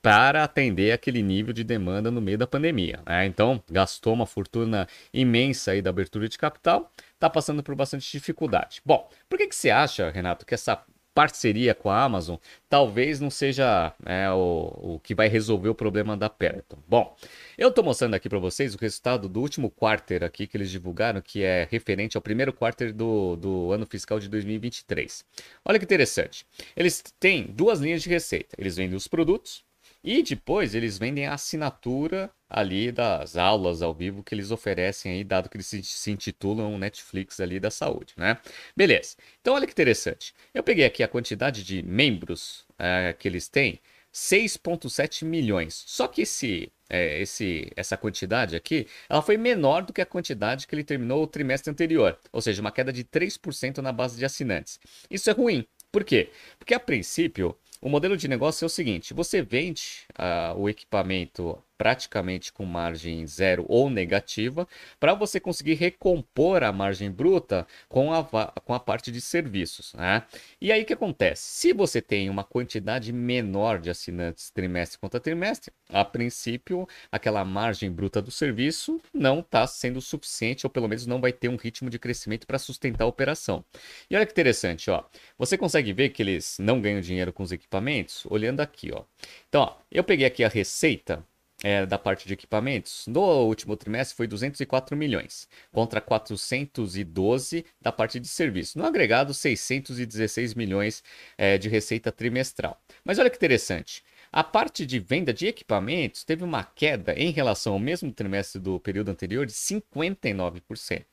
para 0.00 0.42
atender 0.42 0.92
aquele 0.92 1.22
nível 1.22 1.52
de 1.52 1.62
demanda 1.62 2.10
no 2.10 2.20
meio 2.20 2.38
da 2.38 2.46
pandemia. 2.46 3.00
Né? 3.06 3.26
Então, 3.26 3.62
gastou 3.70 4.14
uma 4.14 4.26
fortuna 4.26 4.88
imensa 5.12 5.72
aí 5.72 5.82
da 5.82 5.90
abertura 5.90 6.28
de 6.28 6.38
capital, 6.38 6.90
está 7.14 7.28
passando 7.28 7.62
por 7.62 7.74
bastante 7.74 8.10
dificuldade. 8.10 8.80
Bom, 8.84 9.08
por 9.28 9.38
que, 9.38 9.46
que 9.46 9.54
você 9.54 9.70
acha, 9.70 10.10
Renato, 10.10 10.46
que 10.46 10.54
essa 10.54 10.82
parceria 11.14 11.74
com 11.74 11.90
a 11.90 12.02
Amazon 12.02 12.36
talvez 12.68 13.20
não 13.20 13.30
seja 13.30 13.92
né, 14.04 14.30
o, 14.32 14.94
o 14.94 15.00
que 15.02 15.14
vai 15.14 15.28
resolver 15.28 15.68
o 15.68 15.74
problema 15.74 16.16
da 16.16 16.28
Peloton. 16.28 16.78
Bom, 16.86 17.16
eu 17.58 17.68
estou 17.68 17.82
mostrando 17.84 18.14
aqui 18.14 18.28
para 18.28 18.38
vocês 18.38 18.74
o 18.74 18.78
resultado 18.78 19.28
do 19.28 19.40
último 19.40 19.70
quarter 19.70 20.22
aqui 20.22 20.46
que 20.46 20.56
eles 20.56 20.70
divulgaram, 20.70 21.20
que 21.20 21.42
é 21.42 21.66
referente 21.70 22.16
ao 22.16 22.22
primeiro 22.22 22.52
quarter 22.52 22.92
do, 22.92 23.36
do 23.36 23.72
ano 23.72 23.86
fiscal 23.86 24.20
de 24.20 24.28
2023. 24.28 25.24
Olha 25.64 25.78
que 25.78 25.84
interessante. 25.84 26.46
Eles 26.76 27.02
têm 27.18 27.44
duas 27.44 27.80
linhas 27.80 28.02
de 28.02 28.08
receita. 28.08 28.54
Eles 28.58 28.76
vendem 28.76 28.96
os 28.96 29.08
produtos 29.08 29.64
e 30.02 30.22
depois 30.22 30.74
eles 30.74 30.98
vendem 30.98 31.26
a 31.26 31.34
assinatura 31.34 32.30
ali 32.48 32.90
das 32.90 33.36
aulas 33.36 33.82
ao 33.82 33.94
vivo 33.94 34.22
que 34.22 34.34
eles 34.34 34.50
oferecem 34.50 35.12
aí, 35.12 35.24
dado 35.24 35.48
que 35.48 35.56
eles 35.56 35.66
se, 35.66 36.10
intitulam 36.10 36.76
Netflix 36.78 37.38
ali 37.38 37.60
da 37.60 37.70
saúde, 37.70 38.14
né? 38.16 38.38
Beleza. 38.76 39.16
Então 39.40 39.54
olha 39.54 39.66
que 39.66 39.72
interessante. 39.72 40.34
Eu 40.52 40.62
peguei 40.62 40.84
aqui 40.84 41.02
a 41.02 41.08
quantidade 41.08 41.62
de 41.62 41.82
membros 41.82 42.64
é, 42.78 43.14
que 43.18 43.28
eles 43.28 43.46
têm, 43.48 43.78
6.7 44.12 45.24
milhões. 45.24 45.84
Só 45.86 46.08
que 46.08 46.22
esse, 46.22 46.72
é, 46.88 47.20
esse, 47.20 47.70
essa 47.76 47.96
quantidade 47.96 48.56
aqui, 48.56 48.86
ela 49.08 49.22
foi 49.22 49.36
menor 49.36 49.82
do 49.82 49.92
que 49.92 50.00
a 50.00 50.06
quantidade 50.06 50.66
que 50.66 50.74
ele 50.74 50.82
terminou 50.82 51.22
o 51.22 51.26
trimestre 51.26 51.70
anterior. 51.70 52.18
Ou 52.32 52.40
seja, 52.40 52.60
uma 52.60 52.72
queda 52.72 52.92
de 52.92 53.04
3% 53.04 53.78
na 53.78 53.92
base 53.92 54.18
de 54.18 54.24
assinantes. 54.24 54.80
Isso 55.10 55.30
é 55.30 55.32
ruim. 55.32 55.64
Por 55.92 56.04
quê? 56.04 56.30
Porque 56.58 56.74
a 56.74 56.80
princípio 56.80 57.56
o 57.80 57.88
modelo 57.88 58.16
de 58.16 58.28
negócio 58.28 58.64
é 58.64 58.66
o 58.66 58.70
seguinte: 58.70 59.14
você 59.14 59.42
vende 59.42 60.06
uh, 60.18 60.58
o 60.58 60.68
equipamento 60.68 61.62
praticamente 61.80 62.52
com 62.52 62.66
margem 62.66 63.26
zero 63.26 63.64
ou 63.66 63.88
negativa, 63.88 64.68
para 65.00 65.14
você 65.14 65.40
conseguir 65.40 65.72
recompor 65.72 66.62
a 66.62 66.70
margem 66.70 67.10
bruta 67.10 67.66
com 67.88 68.12
a, 68.12 68.22
com 68.22 68.74
a 68.74 68.78
parte 68.78 69.10
de 69.10 69.18
serviços. 69.18 69.94
Né? 69.94 70.22
E 70.60 70.70
aí 70.70 70.82
o 70.82 70.84
que 70.84 70.92
acontece? 70.92 71.42
Se 71.42 71.72
você 71.72 72.02
tem 72.02 72.28
uma 72.28 72.44
quantidade 72.44 73.14
menor 73.14 73.80
de 73.80 73.88
assinantes 73.88 74.50
trimestre 74.50 74.98
contra 74.98 75.18
trimestre, 75.18 75.72
a 75.88 76.04
princípio 76.04 76.86
aquela 77.10 77.46
margem 77.46 77.90
bruta 77.90 78.20
do 78.20 78.30
serviço 78.30 79.00
não 79.14 79.40
está 79.40 79.66
sendo 79.66 80.02
suficiente, 80.02 80.66
ou 80.66 80.70
pelo 80.70 80.86
menos 80.86 81.06
não 81.06 81.18
vai 81.18 81.32
ter 81.32 81.48
um 81.48 81.56
ritmo 81.56 81.88
de 81.88 81.98
crescimento 81.98 82.46
para 82.46 82.58
sustentar 82.58 83.04
a 83.04 83.06
operação. 83.08 83.64
E 84.10 84.14
olha 84.14 84.26
que 84.26 84.32
interessante, 84.32 84.90
ó. 84.90 85.02
Você 85.38 85.56
consegue 85.56 85.94
ver 85.94 86.10
que 86.10 86.22
eles 86.22 86.58
não 86.58 86.78
ganham 86.78 87.00
dinheiro 87.00 87.32
com 87.32 87.42
os 87.42 87.52
equipamentos? 87.52 88.26
Olhando 88.26 88.60
aqui, 88.60 88.90
ó. 88.92 89.04
Então, 89.48 89.62
ó, 89.62 89.76
eu 89.90 90.04
peguei 90.04 90.26
aqui 90.26 90.44
a 90.44 90.48
receita 90.48 91.24
é, 91.62 91.84
da 91.84 91.98
parte 91.98 92.26
de 92.26 92.34
equipamentos, 92.34 93.06
no 93.06 93.20
último 93.44 93.76
trimestre 93.76 94.16
foi 94.16 94.26
204 94.26 94.96
milhões, 94.96 95.48
contra 95.72 96.00
412 96.00 97.64
da 97.80 97.92
parte 97.92 98.18
de 98.18 98.28
serviço. 98.28 98.78
No 98.78 98.86
agregado, 98.86 99.34
616 99.34 100.54
milhões 100.54 101.02
é, 101.36 101.58
de 101.58 101.68
receita 101.68 102.10
trimestral. 102.10 102.80
Mas 103.04 103.18
olha 103.18 103.30
que 103.30 103.36
interessante. 103.36 104.02
A 104.32 104.44
parte 104.44 104.86
de 104.86 105.00
venda 105.00 105.34
de 105.34 105.48
equipamentos 105.48 106.22
teve 106.22 106.44
uma 106.44 106.62
queda 106.62 107.14
em 107.14 107.32
relação 107.32 107.72
ao 107.72 107.80
mesmo 107.80 108.12
trimestre 108.12 108.60
do 108.60 108.78
período 108.78 109.10
anterior 109.10 109.44
de 109.44 109.52
59%. 109.52 111.04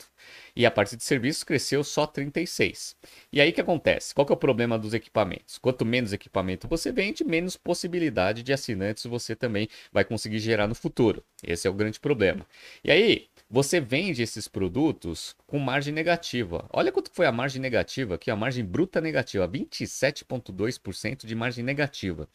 E 0.55 0.67
a 0.67 0.71
parte 0.71 0.95
de 0.95 1.03
serviços 1.03 1.43
cresceu 1.43 1.83
só 1.83 2.05
36%. 2.05 2.95
E 3.33 3.41
aí 3.41 3.51
que 3.51 3.59
acontece? 3.59 4.13
Qual 4.13 4.23
que 4.23 4.31
é 4.31 4.35
o 4.35 4.37
problema 4.37 4.77
dos 4.77 4.93
equipamentos? 4.93 5.57
Quanto 5.57 5.83
menos 5.83 6.13
equipamento 6.13 6.67
você 6.67 6.91
vende, 6.91 7.23
menos 7.23 7.57
possibilidade 7.57 8.43
de 8.43 8.53
assinantes 8.53 9.05
você 9.05 9.35
também 9.35 9.67
vai 9.91 10.05
conseguir 10.05 10.37
gerar 10.37 10.67
no 10.67 10.75
futuro. 10.75 11.23
Esse 11.41 11.67
é 11.67 11.71
o 11.71 11.73
grande 11.73 11.99
problema. 11.99 12.45
E 12.83 12.91
aí, 12.91 13.27
você 13.49 13.79
vende 13.79 14.21
esses 14.21 14.47
produtos 14.47 15.35
com 15.45 15.57
margem 15.57 15.93
negativa. 15.93 16.67
Olha 16.71 16.91
quanto 16.91 17.09
foi 17.13 17.25
a 17.25 17.31
margem 17.31 17.61
negativa 17.61 18.15
aqui, 18.15 18.29
a 18.29 18.35
margem 18.35 18.65
bruta 18.65 18.99
negativa, 18.99 19.47
27,2% 19.47 21.25
de 21.25 21.35
margem 21.35 21.63
negativa. 21.63 22.27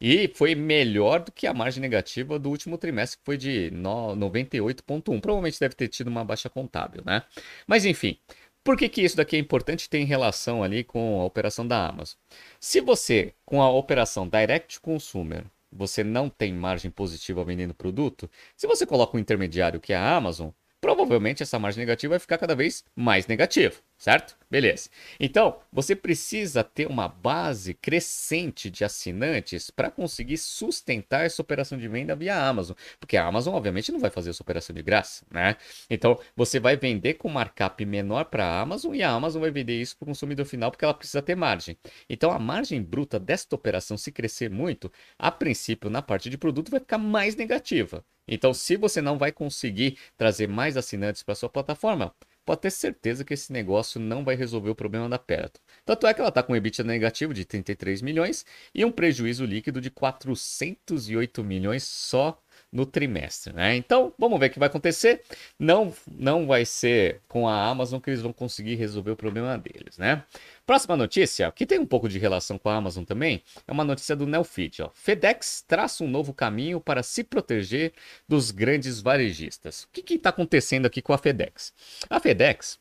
E 0.00 0.28
foi 0.34 0.54
melhor 0.54 1.20
do 1.20 1.32
que 1.32 1.46
a 1.46 1.54
margem 1.54 1.80
negativa 1.80 2.38
do 2.38 2.50
último 2.50 2.76
trimestre, 2.76 3.18
que 3.18 3.24
foi 3.24 3.36
de 3.36 3.70
98,1%. 3.72 5.20
Provavelmente 5.20 5.60
deve 5.60 5.74
ter 5.74 5.88
tido 5.88 6.08
uma 6.08 6.24
baixa 6.24 6.50
contábil, 6.50 7.02
né? 7.04 7.22
Mas 7.66 7.84
enfim. 7.84 8.18
Por 8.64 8.76
que, 8.76 8.88
que 8.88 9.00
isso 9.02 9.16
daqui 9.16 9.36
é 9.36 9.38
importante 9.38 9.88
tem 9.88 10.04
relação 10.04 10.60
ali 10.60 10.82
com 10.82 11.20
a 11.20 11.24
operação 11.24 11.64
da 11.64 11.86
Amazon? 11.86 12.18
Se 12.58 12.80
você, 12.80 13.32
com 13.44 13.62
a 13.62 13.70
operação 13.70 14.28
Direct 14.28 14.80
Consumer, 14.80 15.44
você 15.70 16.02
não 16.04 16.28
tem 16.28 16.52
margem 16.52 16.90
positiva 16.90 17.44
vendendo 17.44 17.74
produto, 17.74 18.30
se 18.56 18.66
você 18.66 18.86
coloca 18.86 19.16
um 19.16 19.20
intermediário 19.20 19.80
que 19.80 19.92
é 19.92 19.96
a 19.96 20.16
Amazon, 20.16 20.50
provavelmente 20.80 21.42
essa 21.42 21.58
margem 21.58 21.80
negativa 21.80 22.12
vai 22.12 22.18
ficar 22.18 22.38
cada 22.38 22.54
vez 22.54 22.84
mais 22.94 23.26
negativa. 23.26 23.76
Certo? 23.98 24.36
Beleza. 24.48 24.88
Então, 25.18 25.58
você 25.72 25.96
precisa 25.96 26.62
ter 26.62 26.86
uma 26.86 27.08
base 27.08 27.74
crescente 27.74 28.70
de 28.70 28.84
assinantes 28.84 29.70
para 29.70 29.90
conseguir 29.90 30.38
sustentar 30.38 31.24
essa 31.26 31.42
operação 31.42 31.76
de 31.76 31.88
venda 31.88 32.14
via 32.14 32.36
Amazon, 32.36 32.76
porque 33.00 33.16
a 33.16 33.26
Amazon 33.26 33.54
obviamente 33.54 33.90
não 33.90 33.98
vai 33.98 34.10
fazer 34.10 34.30
essa 34.30 34.42
operação 34.42 34.74
de 34.74 34.82
graça, 34.82 35.24
né? 35.30 35.56
Então, 35.90 36.18
você 36.36 36.60
vai 36.60 36.76
vender 36.76 37.14
com 37.14 37.28
markup 37.28 37.84
menor 37.84 38.26
para 38.26 38.44
a 38.44 38.60
Amazon 38.60 38.94
e 38.94 39.02
a 39.02 39.10
Amazon 39.10 39.40
vai 39.40 39.50
vender 39.50 39.80
isso 39.80 39.96
para 39.96 40.04
o 40.04 40.08
consumidor 40.08 40.46
final 40.46 40.70
porque 40.70 40.84
ela 40.84 40.94
precisa 40.94 41.22
ter 41.22 41.34
margem. 41.34 41.76
Então, 42.08 42.30
a 42.30 42.38
margem 42.38 42.82
bruta 42.82 43.18
desta 43.18 43.56
operação, 43.56 43.96
se 43.96 44.12
crescer 44.12 44.50
muito, 44.50 44.90
a 45.18 45.30
princípio 45.32 45.90
na 45.90 46.02
parte 46.02 46.30
de 46.30 46.38
produto 46.38 46.70
vai 46.70 46.80
ficar 46.80 46.98
mais 46.98 47.34
negativa. 47.34 48.04
Então, 48.28 48.52
se 48.52 48.76
você 48.76 49.00
não 49.00 49.18
vai 49.18 49.30
conseguir 49.32 49.98
trazer 50.16 50.48
mais 50.48 50.76
assinantes 50.76 51.22
para 51.22 51.34
sua 51.34 51.48
plataforma, 51.48 52.12
pode 52.46 52.60
ter 52.60 52.70
certeza 52.70 53.24
que 53.24 53.34
esse 53.34 53.52
negócio 53.52 54.00
não 54.00 54.24
vai 54.24 54.36
resolver 54.36 54.70
o 54.70 54.74
problema 54.74 55.08
da 55.08 55.18
Peloton. 55.18 55.60
Tanto 55.84 56.06
é 56.06 56.14
que 56.14 56.20
ela 56.20 56.28
está 56.28 56.42
com 56.42 56.52
um 56.52 56.56
EBITDA 56.56 56.84
negativo 56.84 57.34
de 57.34 57.44
33 57.44 58.00
milhões 58.00 58.46
e 58.72 58.84
um 58.84 58.92
prejuízo 58.92 59.44
líquido 59.44 59.80
de 59.80 59.90
408 59.90 61.42
milhões 61.42 61.82
só 61.82 62.40
no 62.76 62.84
trimestre, 62.84 63.54
né? 63.54 63.74
Então, 63.74 64.12
vamos 64.18 64.38
ver 64.38 64.46
o 64.46 64.50
que 64.50 64.58
vai 64.58 64.68
acontecer. 64.68 65.22
Não, 65.58 65.92
não 66.06 66.46
vai 66.46 66.66
ser 66.66 67.22
com 67.26 67.48
a 67.48 67.64
Amazon 67.66 67.98
que 67.98 68.10
eles 68.10 68.20
vão 68.20 68.34
conseguir 68.34 68.74
resolver 68.74 69.12
o 69.12 69.16
problema 69.16 69.56
deles, 69.56 69.96
né? 69.96 70.22
Próxima 70.66 70.94
notícia, 70.94 71.50
que 71.50 71.64
tem 71.64 71.78
um 71.78 71.86
pouco 71.86 72.06
de 72.06 72.18
relação 72.18 72.58
com 72.58 72.68
a 72.68 72.76
Amazon 72.76 73.04
também, 73.04 73.42
é 73.66 73.72
uma 73.72 73.84
notícia 73.84 74.14
do 74.14 74.26
Nelfeed. 74.26 74.82
Ó. 74.82 74.90
FedEx 74.92 75.64
traça 75.66 76.04
um 76.04 76.08
novo 76.08 76.34
caminho 76.34 76.78
para 76.78 77.02
se 77.02 77.24
proteger 77.24 77.94
dos 78.28 78.50
grandes 78.50 79.00
varejistas. 79.00 79.84
O 79.84 79.88
que 79.90 80.14
está 80.14 80.28
acontecendo 80.28 80.84
aqui 80.84 81.00
com 81.00 81.14
a 81.14 81.18
FedEx? 81.18 81.72
A 82.10 82.20
FedEx 82.20 82.78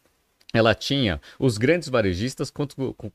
ela 0.53 0.73
tinha 0.73 1.19
os 1.37 1.57
grandes 1.57 1.89
varejistas 1.89 2.51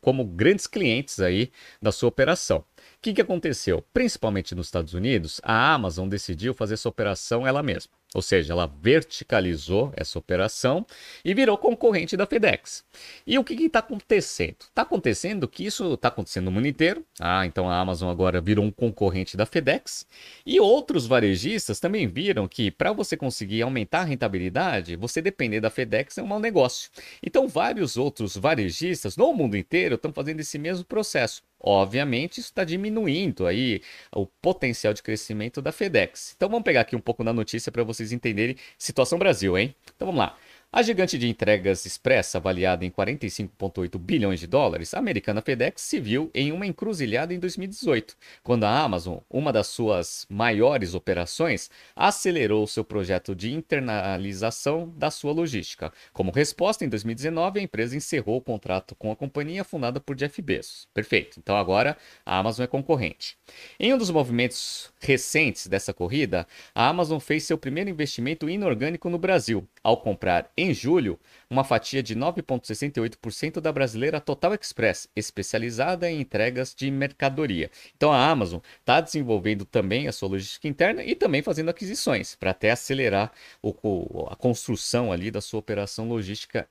como 0.01 0.25
grandes 0.25 0.67
clientes 0.67 1.21
aí 1.21 1.51
da 1.81 1.91
sua 1.91 2.09
operação. 2.11 2.63
O 2.99 3.03
que, 3.03 3.15
que 3.15 3.21
aconteceu? 3.23 3.85
Principalmente 3.93 4.55
nos 4.55 4.67
Estados 4.67 4.95
Unidos, 4.95 5.41
a 5.43 5.73
Amazon 5.73 6.09
decidiu 6.09 6.53
fazer 6.53 6.75
essa 6.75 6.89
operação 6.89 7.47
ela 7.47 7.63
mesma. 7.63 7.93
Ou 8.13 8.23
seja, 8.23 8.53
ela 8.53 8.67
verticalizou 8.67 9.93
essa 9.97 10.19
operação 10.19 10.85
e 11.25 11.33
virou 11.33 11.57
concorrente 11.57 12.17
da 12.17 12.27
FedEx. 12.27 12.85
E 13.25 13.39
o 13.39 13.45
que 13.45 13.55
está 13.55 13.79
acontecendo? 13.79 14.57
Está 14.63 14.83
acontecendo 14.83 15.47
que 15.47 15.65
isso 15.65 15.95
está 15.95 16.09
acontecendo 16.09 16.47
no 16.47 16.51
mundo 16.51 16.67
inteiro. 16.67 17.05
Ah, 17.21 17.47
então 17.47 17.71
a 17.71 17.79
Amazon 17.79 18.11
agora 18.11 18.41
virou 18.41 18.65
um 18.65 18.71
concorrente 18.71 19.37
da 19.37 19.47
FedEx. 19.47 20.07
E 20.45 20.59
outros 20.59 21.07
varejistas 21.07 21.79
também 21.79 22.09
viram 22.09 22.49
que 22.49 22.71
para 22.71 22.93
você 22.93 23.17
conseguir 23.17 23.63
aumentar 23.63 24.01
a 24.01 24.05
rentabilidade, 24.05 24.97
você 24.97 25.23
depender 25.23 25.61
da 25.61 25.71
FedEx 25.71 26.19
é 26.19 26.23
um 26.23 26.27
mau 26.27 26.41
negócio. 26.41 26.91
Então 27.23 27.47
vários 27.47 27.97
outros 27.97 28.37
varejistas 28.37 29.17
no 29.17 29.33
mundo 29.33 29.57
inteiro 29.57 29.95
estão 29.95 30.13
fazendo 30.13 30.41
esse 30.41 30.59
mesmo 30.59 30.85
processo. 30.85 31.43
Obviamente, 31.61 32.39
isso 32.39 32.49
está 32.49 32.65
diminuindo 32.65 33.47
aí 33.47 33.83
o 34.13 34.27
potencial 34.27 34.95
de 34.95 35.03
crescimento 35.03 35.61
da 35.61 35.71
FedEx. 35.71 36.33
Então 36.37 36.49
vamos 36.49 36.65
pegar 36.65 36.81
aqui 36.81 36.97
um 36.97 37.01
pouco 37.01 37.23
da 37.23 37.33
notícia 37.33 37.71
para 37.71 37.85
vocês 37.85 38.13
entenderem 38.13 38.57
situação 38.79 39.19
Brasil, 39.19 39.59
hein? 39.59 39.75
Então 39.95 40.07
vamos 40.07 40.19
lá. 40.19 40.37
A 40.73 40.83
gigante 40.83 41.19
de 41.19 41.29
entregas 41.29 41.85
expressa, 41.85 42.39
avaliada 42.39 42.85
em 42.85 42.91
45,8 42.93 43.99
bilhões 43.99 44.39
de 44.39 44.47
dólares, 44.47 44.95
a 44.95 45.01
americana 45.01 45.43
FedEx 45.43 45.83
se 45.83 45.99
viu 45.99 46.31
em 46.33 46.53
uma 46.53 46.65
encruzilhada 46.65 47.35
em 47.35 47.41
2018, 47.41 48.17
quando 48.41 48.63
a 48.63 48.79
Amazon, 48.79 49.19
uma 49.29 49.53
das 49.53 49.67
suas 49.67 50.25
maiores 50.31 50.95
operações, 50.95 51.69
acelerou 51.97 52.69
seu 52.69 52.85
projeto 52.85 53.35
de 53.35 53.53
internalização 53.53 54.95
da 54.97 55.11
sua 55.11 55.33
logística. 55.33 55.93
Como 56.13 56.31
resposta, 56.31 56.85
em 56.85 56.89
2019, 56.89 57.59
a 57.59 57.63
empresa 57.65 57.97
encerrou 57.97 58.37
o 58.37 58.41
contrato 58.41 58.95
com 58.95 59.11
a 59.11 59.17
companhia 59.17 59.65
fundada 59.65 59.99
por 59.99 60.15
Jeff 60.15 60.41
Bezos. 60.41 60.87
Perfeito. 60.95 61.41
Então 61.41 61.57
agora 61.57 61.97
a 62.25 62.39
Amazon 62.39 62.63
é 62.63 62.69
concorrente. 62.69 63.37
Em 63.77 63.93
um 63.93 63.99
dos 63.99 64.11
movimentos 64.11 64.93
recentes 65.01 65.67
dessa 65.67 65.93
corrida, 65.93 66.47
a 66.73 66.87
Amazon 66.87 67.19
fez 67.19 67.43
seu 67.43 67.59
primeiro 67.59 67.91
investimento 67.91 68.49
inorgânico 68.49 69.11
no 69.11 69.19
Brasil, 69.19 69.67
ao 69.83 69.97
comprar 69.97 70.49
em 70.61 70.75
julho, 70.75 71.19
uma 71.49 71.65
fatia 71.65 72.03
de 72.03 72.15
9,68% 72.15 73.61
da 73.61 73.73
brasileira 73.73 74.21
Total 74.21 74.55
Express, 74.55 75.09
especializada 75.15 76.11
em 76.11 76.21
entregas 76.21 76.75
de 76.75 76.91
mercadoria. 76.91 77.71
Então 77.97 78.13
a 78.13 78.29
Amazon 78.29 78.61
está 78.81 79.01
desenvolvendo 79.01 79.65
também 79.65 80.09
a 80.09 80.13
sua 80.13 80.29
logística 80.29 80.69
interna 80.69 81.03
e 81.03 81.15
também 81.15 81.43
fazendo 81.43 81.69
aquisições 81.69 82.35
para 82.35 82.51
até 82.51 82.71
acelerar 82.71 83.33
o, 83.63 84.29
a 84.31 84.37
construção 84.37 85.13
ali 85.13 85.31
da 85.31 85.41
sua 85.41 85.61
operação 85.61 86.09
logística 86.09 86.69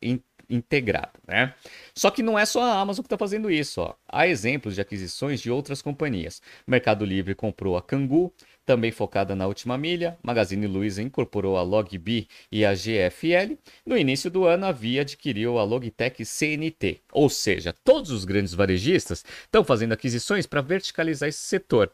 integrada, 0.50 1.12
né? 1.28 1.54
Só 1.94 2.10
que 2.10 2.24
não 2.24 2.38
é 2.38 2.46
só 2.46 2.62
a 2.64 2.80
Amazon 2.80 3.04
que 3.04 3.08
está 3.08 3.18
fazendo 3.18 3.52
isso, 3.52 3.82
ó. 3.82 3.94
Há 4.08 4.28
exemplos 4.28 4.74
de 4.76 4.82
aquisições 4.82 5.40
de 5.40 5.52
outras 5.52 5.82
companhias. 5.82 6.42
Mercado 6.66 7.06
Livre 7.06 7.36
comprou 7.36 7.78
a 7.78 7.84
Cangu, 7.84 8.34
também 8.70 8.92
focada 8.92 9.36
na 9.36 9.48
última 9.48 9.80
milha, 9.80 10.16
Magazine 10.22 10.68
Luiza 10.68 11.02
incorporou 11.02 11.58
a 11.58 11.64
Logbi 11.64 12.28
e 12.52 12.64
a 12.64 12.76
GFL. 12.76 13.58
No 13.84 13.98
início 13.98 14.30
do 14.30 14.46
ano, 14.46 14.68
a 14.68 14.72
Via 14.72 15.02
adquiriu 15.02 15.58
a 15.58 15.64
Logitech 15.64 16.24
CNT. 16.24 17.02
Ou 17.12 17.32
seja, 17.32 17.74
todos 17.84 18.12
os 18.12 18.26
grandes 18.26 18.54
varejistas 18.54 19.26
estão 19.42 19.64
fazendo 19.64 19.94
aquisições 19.94 20.46
para 20.46 20.62
verticalizar 20.62 21.28
esse 21.28 21.40
setor. 21.40 21.92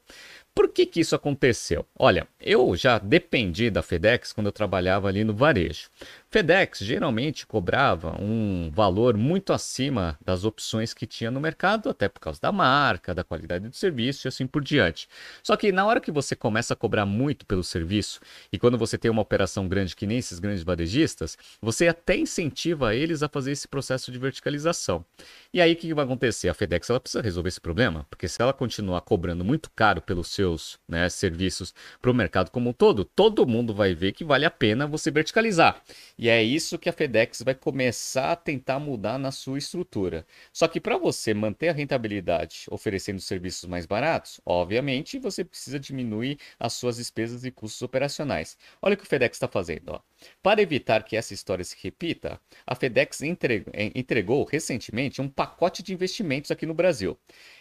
Por 0.54 0.68
que, 0.68 0.86
que 0.86 1.00
isso 1.00 1.16
aconteceu? 1.16 1.86
Olha, 1.98 2.28
eu 2.42 2.76
já 2.76 2.98
dependi 2.98 3.70
da 3.70 3.82
FedEx 3.82 4.34
quando 4.34 4.48
eu 4.48 4.54
trabalhava 4.54 5.08
ali 5.08 5.24
no 5.24 5.34
varejo. 5.34 5.90
FedEx 6.36 6.80
geralmente 6.80 7.48
cobrava 7.48 8.22
um 8.22 8.70
valor 8.70 9.16
muito 9.16 9.54
acima 9.54 10.20
das 10.20 10.44
opções 10.44 10.94
que 10.94 11.06
tinha 11.06 11.32
no 11.32 11.40
mercado, 11.40 11.88
até 11.88 12.10
por 12.10 12.20
causa 12.20 12.42
da 12.42 12.52
marca, 12.52 13.16
da 13.16 13.24
qualidade 13.24 13.70
do 13.70 13.74
serviço 13.74 14.28
e 14.28 14.30
assim 14.30 14.46
por 14.46 14.62
diante. 14.62 15.08
Só 15.42 15.56
que 15.56 15.72
na 15.72 15.86
hora 15.86 16.02
que 16.02 16.12
você 16.12 16.36
começa 16.36 16.74
a 16.74 16.76
cobrar 16.76 17.06
muito 17.06 17.46
pelo 17.46 17.64
serviço 17.64 18.20
e 18.52 18.60
quando 18.60 18.78
você 18.78 18.98
tem 18.98 19.10
uma 19.10 19.22
operação 19.22 19.66
grande 19.66 19.96
que 19.96 20.06
nem 20.06 20.18
esses 20.18 20.38
grandes 20.38 20.62
varejistas, 20.62 21.38
você 21.62 21.88
até 21.88 22.18
incentiva 22.18 22.94
eles 22.94 23.24
a 23.24 23.30
fazer 23.30 23.54
esse 23.54 23.66
processo 23.66 24.12
de 24.12 24.20
verticalização. 24.20 25.06
E 25.54 25.62
aí 25.62 25.72
o 25.72 25.76
que 25.78 25.94
vai 25.94 26.04
acontecer? 26.04 26.50
A 26.50 26.54
FedEx 26.54 26.90
ela 26.90 27.00
precisa 27.00 27.24
resolver 27.24 27.48
esse 27.48 27.62
problema, 27.62 28.06
porque 28.10 28.28
se 28.28 28.42
ela 28.42 28.52
continuar 28.52 29.00
cobrando 29.00 29.46
muito 29.46 29.72
caro 29.74 30.02
pelos 30.02 30.28
seus 30.28 30.78
né, 30.86 31.08
serviços 31.08 31.74
para 32.02 32.12
o 32.12 32.14
mercado 32.14 32.52
como 32.52 32.72
um 32.72 32.74
todo, 32.74 33.06
todo 33.06 33.48
mundo 33.48 33.74
vai 33.74 33.96
ver 33.96 34.12
que 34.12 34.26
vale 34.26 34.44
a 34.44 34.52
pena 34.52 34.86
você 34.86 35.10
verticalizar. 35.10 35.82
E 36.20 36.25
é 36.30 36.42
isso 36.42 36.80
que 36.80 36.90
a 36.90 36.94
FedEx 36.94 37.42
vai 37.42 37.54
começar 37.56 38.32
a 38.32 38.36
tentar 38.36 38.80
mudar 38.80 39.18
na 39.18 39.32
sua 39.32 39.58
estrutura. 39.58 40.26
Só 40.54 40.68
que 40.68 40.80
para 40.80 40.98
você 40.98 41.34
manter 41.34 41.70
a 41.70 41.74
rentabilidade 41.74 42.66
oferecendo 42.72 43.20
serviços 43.22 43.68
mais 43.70 43.86
baratos, 43.86 44.40
obviamente 44.46 45.20
você 45.20 45.44
precisa 45.44 45.80
diminuir 45.80 46.40
as 46.60 46.74
suas 46.74 46.98
despesas 46.98 47.44
e 47.46 47.52
custos 47.52 47.82
operacionais. 47.82 48.58
Olha 48.82 48.94
o 48.96 48.98
que 48.98 49.04
o 49.04 49.08
FedEx 49.08 49.36
está 49.36 49.48
fazendo. 49.48 49.90
Ó. 49.94 50.00
Para 50.42 50.62
evitar 50.62 51.04
que 51.04 51.16
essa 51.16 51.34
história 51.34 51.64
se 51.64 51.76
repita, 51.82 52.40
a 52.66 52.76
FedEx 52.76 53.22
entregou, 53.22 53.74
entregou 53.94 54.44
recentemente 54.44 55.22
um 55.22 55.30
pacote 55.30 55.82
de 55.84 55.94
investimentos 55.94 56.52
aqui 56.52 56.66
no 56.66 56.74
Brasil. 56.74 57.18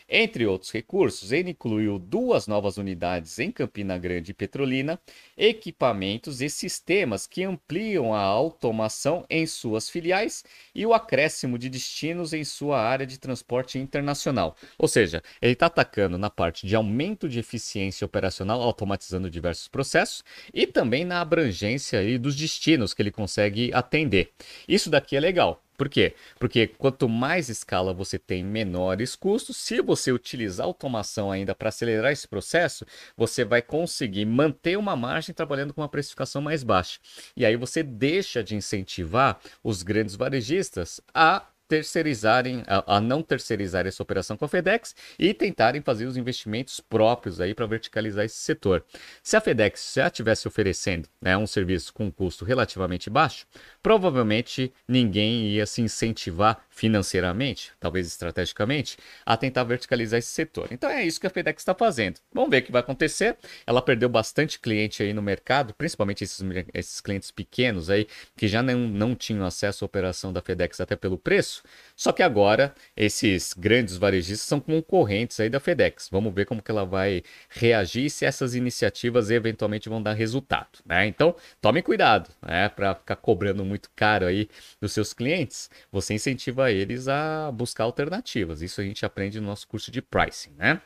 Entre 0.07 0.45
outros 0.45 0.71
recursos, 0.71 1.33
ele 1.33 1.51
incluiu 1.51 1.99
duas 1.99 2.47
novas 2.47 2.77
unidades 2.77 3.39
em 3.39 3.51
Campina 3.51 3.97
Grande 3.97 4.33
e 4.33 4.35
Petrolina, 4.35 5.01
equipamentos 5.35 6.43
e 6.43 6.51
sistemas 6.51 7.27
que 7.27 7.43
ampliam 7.43 8.13
a 8.13 8.21
automação 8.21 9.25
em 9.31 9.47
suas 9.47 9.89
filiais 9.89 10.45
e 10.75 10.85
o 10.85 10.93
acréscimo 10.93 11.59
de 11.59 11.71
destinos 11.71 12.35
em 12.35 12.45
sua 12.45 12.81
área 12.81 13.07
de 13.07 13.19
transporte 13.19 13.79
internacional. 13.79 14.57
Ou 14.79 14.87
seja, 14.87 15.23
ele 15.41 15.55
está 15.55 15.67
atacando 15.67 16.19
na 16.19 16.29
parte 16.29 16.67
de 16.67 16.77
aumento 16.77 17.27
de 17.27 17.39
eficiência 17.39 18.05
operacional, 18.05 18.61
automatizando 18.61 19.31
diversos 19.31 19.69
processos, 19.69 20.23
e 20.53 20.67
também 20.67 21.05
na 21.07 21.23
abrangência 21.23 22.03
dos 22.19 22.37
destinos 22.37 22.54
que 22.59 23.03
ele 23.03 23.11
consegue 23.11 23.71
atender. 23.73 24.33
Isso 24.69 24.91
daqui 24.91 25.17
é 25.17 25.21
legal. 25.21 25.65
Por 25.77 25.89
quê? 25.89 26.15
Porque 26.39 26.69
quanto 26.69 27.09
mais 27.09 27.49
escala 27.49 27.93
você 27.93 28.17
tem, 28.19 28.45
menores 28.45 29.17
custos. 29.17 29.57
Se 29.57 29.83
você 29.83 30.13
utilizar 30.13 30.67
automação 30.67 31.33
ainda 31.33 31.55
para 31.55 31.69
acelerar 31.69 32.13
esse 32.13 32.29
processo, 32.29 32.87
você 33.17 33.45
vai 33.45 33.61
conseguir 33.61 34.25
manter 34.25 34.79
uma 34.79 34.95
margem 34.95 35.35
trabalhando 35.35 35.75
com 35.75 35.81
uma 35.81 35.89
precificação 35.89 36.41
mais 36.41 36.63
baixa. 36.63 37.01
E 37.37 37.45
aí 37.45 37.57
você 37.57 37.83
deixa 37.83 38.43
de 38.43 38.55
incentivar 38.55 39.41
os 39.65 39.83
grandes 39.83 40.15
varejistas 40.15 41.01
a 41.13 41.45
terceirizarem, 41.69 42.63
a, 42.67 42.97
a, 42.97 43.01
não 43.01 43.23
terceirizar 43.23 43.87
essa 43.87 44.03
operação 44.03 44.37
com 44.37 44.45
a 44.45 44.49
FedEx 44.49 44.95
e 45.19 45.33
tentarem 45.33 45.81
fazer 45.81 46.07
os 46.07 46.17
investimentos 46.17 46.81
próprios 46.81 47.41
aí 47.41 47.55
para 47.55 47.67
verticalizar 47.67 48.25
esse 48.25 48.37
setor. 48.37 48.85
Se 49.23 49.37
a 49.37 49.41
FedEx 49.41 49.93
já 49.95 50.07
estivesse 50.07 50.47
oferecendo 50.47 51.09
né, 51.21 51.37
um 51.37 51.47
serviço 51.47 51.93
com 51.93 52.07
um 52.07 52.11
custo 52.11 52.45
relativamente 52.45 53.09
baixo, 53.09 53.47
provavelmente 53.83 54.73
ninguém 54.87 55.49
ia 55.49 55.67
se 55.67 55.83
incentivar 55.83 56.65
financeiramente, 56.75 57.71
talvez 57.79 58.05
estrategicamente, 58.09 58.99
a 59.25 59.37
tentar 59.37 59.63
verticalizar 59.63 60.19
esse 60.19 60.31
setor. 60.31 60.69
Então 60.73 60.91
é 60.91 61.05
isso 61.05 61.21
que 61.21 61.27
a 61.27 61.31
FedEx 61.31 61.63
está 61.63 61.73
fazendo. 61.73 62.19
Vamos 62.33 62.51
ver 62.51 62.63
o 62.63 62.63
que 62.63 62.73
vai 62.73 62.81
acontecer. 62.81 63.37
Ela 63.65 63.81
perdeu 63.81 64.09
bastante 64.09 64.59
cliente 64.59 65.01
aí 65.01 65.13
no 65.13 65.23
mercado, 65.23 65.73
principalmente 65.73 66.25
esses, 66.25 66.43
esses 66.75 67.01
clientes 67.01 67.31
pequenos 67.31 67.89
aí, 67.89 68.09
que 68.37 68.49
já 68.49 68.61
não, 68.61 68.77
não 68.77 69.15
tinham 69.15 69.47
acesso 69.47 69.85
à 69.85 69.87
operação 69.87 70.33
da 70.33 70.43
FedEx 70.43 70.81
até 70.81 70.97
pelo 70.97 71.17
preço. 71.17 71.63
Só 71.95 72.11
que 72.11 72.25
agora 72.25 72.75
esses 72.97 73.55
grandes 73.55 73.97
varejistas 73.97 74.49
são 74.49 74.59
concorrentes 74.59 75.39
aí 75.39 75.49
da 75.49 75.61
FedEx. 75.61 76.09
Vamos 76.11 76.35
ver 76.35 76.45
como 76.45 76.61
que 76.61 76.73
ela 76.73 76.85
vai 76.85 77.23
reagir 77.49 78.11
se 78.11 78.25
essas 78.25 78.57
iniciativas 78.57 79.31
eventualmente 79.31 79.89
vão 79.89 80.03
dar 80.03 80.15
resultado, 80.15 80.81
né? 80.85 81.07
Então, 81.07 81.37
tome 81.61 81.83
cuidado, 81.83 82.31
né, 82.43 82.69
para 82.69 82.97
ficar 82.97 83.17
cobrando 83.17 83.65
muito 83.65 83.89
caro 83.95 84.27
aí 84.27 84.49
dos 84.81 84.93
seus 84.93 85.13
clientes. 85.13 85.71
Você 85.93 86.15
incentiva 86.15 86.64
eles 86.71 87.09
a 87.09 87.51
buscar 87.53 87.85
alternativas. 87.85 88.63
Isso 88.63 88.81
a 88.81 88.85
gente 88.85 89.05
aprende 89.05 89.41
no 89.41 89.47
nosso 89.47 89.67
curso 89.67 89.91
de 89.91 90.01
pricing, 90.01 90.53
né? 90.57 90.81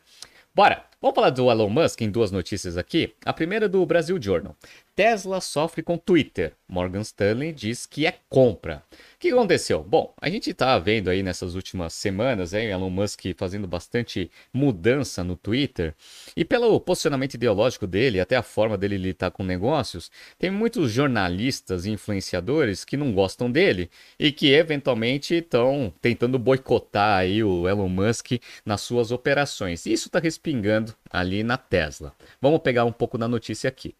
Bora! 0.55 0.85
Vamos 1.01 1.15
falar 1.15 1.31
do 1.31 1.49
Elon 1.49 1.69
Musk 1.69 2.01
em 2.01 2.11
duas 2.11 2.33
notícias 2.33 2.77
aqui. 2.77 3.15
A 3.25 3.33
primeira 3.33 3.67
é 3.67 3.69
do 3.69 3.85
Brasil 3.87 4.21
Journal. 4.21 4.57
Tesla 4.99 5.41
sofre 5.41 5.81
com 5.81 5.97
Twitter. 5.97 6.55
Morgan 6.69 7.03
Stanley 7.03 7.53
diz 7.53 7.87
que 7.87 8.05
é 8.05 8.17
compra. 8.29 8.83
O 9.15 9.19
que 9.21 9.31
aconteceu? 9.31 9.81
Bom, 9.81 10.13
a 10.21 10.29
gente 10.29 10.51
está 10.51 10.77
vendo 10.77 11.09
aí 11.09 11.23
nessas 11.23 11.55
últimas 11.55 11.93
semanas 11.93 12.53
hein, 12.53 12.67
Elon 12.67 12.91
Musk 12.91 13.27
fazendo 13.37 13.69
bastante 13.69 14.29
mudança 14.53 15.23
no 15.23 15.37
Twitter. 15.37 15.95
E 16.37 16.45
pelo 16.45 16.81
posicionamento 16.81 17.35
ideológico 17.35 17.87
dele, 17.87 18.19
até 18.19 18.35
a 18.35 18.43
forma 18.43 18.77
dele 18.77 18.97
lidar 18.99 19.31
com 19.31 19.45
negócios, 19.45 20.11
tem 20.37 20.51
muitos 20.51 20.91
jornalistas 20.91 21.87
e 21.87 21.91
influenciadores 21.93 22.85
que 22.85 22.97
não 22.97 23.13
gostam 23.13 23.49
dele 23.49 23.89
e 24.19 24.33
que 24.33 24.53
eventualmente 24.53 25.37
estão 25.37 25.95
tentando 26.03 26.41
boicotar 26.41 27.19
aí 27.19 27.45
o 27.45 27.69
Elon 27.69 27.89
Musk 27.89 28.33
nas 28.67 28.81
suas 28.81 29.13
operações. 29.13 29.87
Isso 29.87 30.09
está 30.09 30.19
respingando 30.19 30.93
ali 31.09 31.45
na 31.45 31.57
Tesla. 31.57 32.13
Vamos 32.43 32.63
pegar 32.63 32.85
um 32.85 32.91
pouco 32.93 33.17
da 33.17 33.29
notícia 33.29 33.69
aqui. 33.69 33.95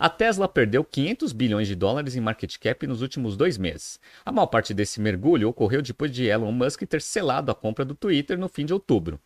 A 0.00 0.08
Tesla 0.08 0.48
perdeu 0.48 0.82
500 0.82 1.30
bilhões 1.34 1.68
de 1.68 1.74
dólares 1.74 2.16
em 2.16 2.22
market 2.22 2.56
cap 2.56 2.86
nos 2.86 3.02
últimos 3.02 3.36
dois 3.36 3.58
meses. 3.58 4.00
A 4.24 4.32
maior 4.32 4.46
parte 4.46 4.72
desse 4.72 4.98
mergulho 4.98 5.50
ocorreu 5.50 5.82
depois 5.82 6.10
de 6.10 6.24
Elon 6.24 6.52
Musk 6.52 6.84
ter 6.84 7.02
selado 7.02 7.52
a 7.52 7.54
compra 7.54 7.84
do 7.84 7.94
Twitter 7.94 8.38
no 8.38 8.48
fim 8.48 8.64
de 8.64 8.72
outubro. 8.72 9.20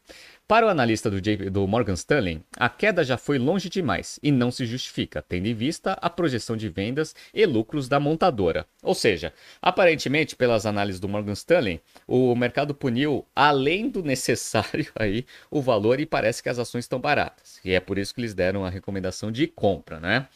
Para 0.48 0.66
o 0.66 0.68
analista 0.68 1.08
do, 1.08 1.20
J 1.20 1.48
do 1.48 1.64
Morgan 1.68 1.92
Stanley, 1.92 2.42
a 2.56 2.68
queda 2.68 3.04
já 3.04 3.16
foi 3.16 3.38
longe 3.38 3.68
demais 3.68 4.18
e 4.20 4.32
não 4.32 4.50
se 4.50 4.66
justifica, 4.66 5.22
tendo 5.22 5.46
em 5.46 5.54
vista 5.54 5.92
a 5.92 6.10
projeção 6.10 6.56
de 6.56 6.68
vendas 6.68 7.14
e 7.32 7.46
lucros 7.46 7.88
da 7.88 8.00
montadora. 8.00 8.66
Ou 8.82 8.96
seja, 8.96 9.32
aparentemente, 9.62 10.34
pelas 10.34 10.66
análises 10.66 11.00
do 11.00 11.08
Morgan 11.08 11.34
Stanley, 11.34 11.80
o 12.04 12.34
mercado 12.34 12.74
puniu 12.74 13.24
além 13.34 13.88
do 13.88 14.02
necessário 14.02 14.90
aí 14.98 15.24
o 15.48 15.62
valor 15.62 16.00
e 16.00 16.04
parece 16.04 16.42
que 16.42 16.48
as 16.48 16.58
ações 16.58 16.84
estão 16.84 16.98
baratas. 16.98 17.60
E 17.64 17.72
é 17.72 17.78
por 17.78 17.96
isso 17.96 18.12
que 18.12 18.20
eles 18.20 18.34
deram 18.34 18.64
a 18.64 18.70
recomendação 18.70 19.30
de 19.30 19.46
compra, 19.46 20.00
né? 20.00 20.26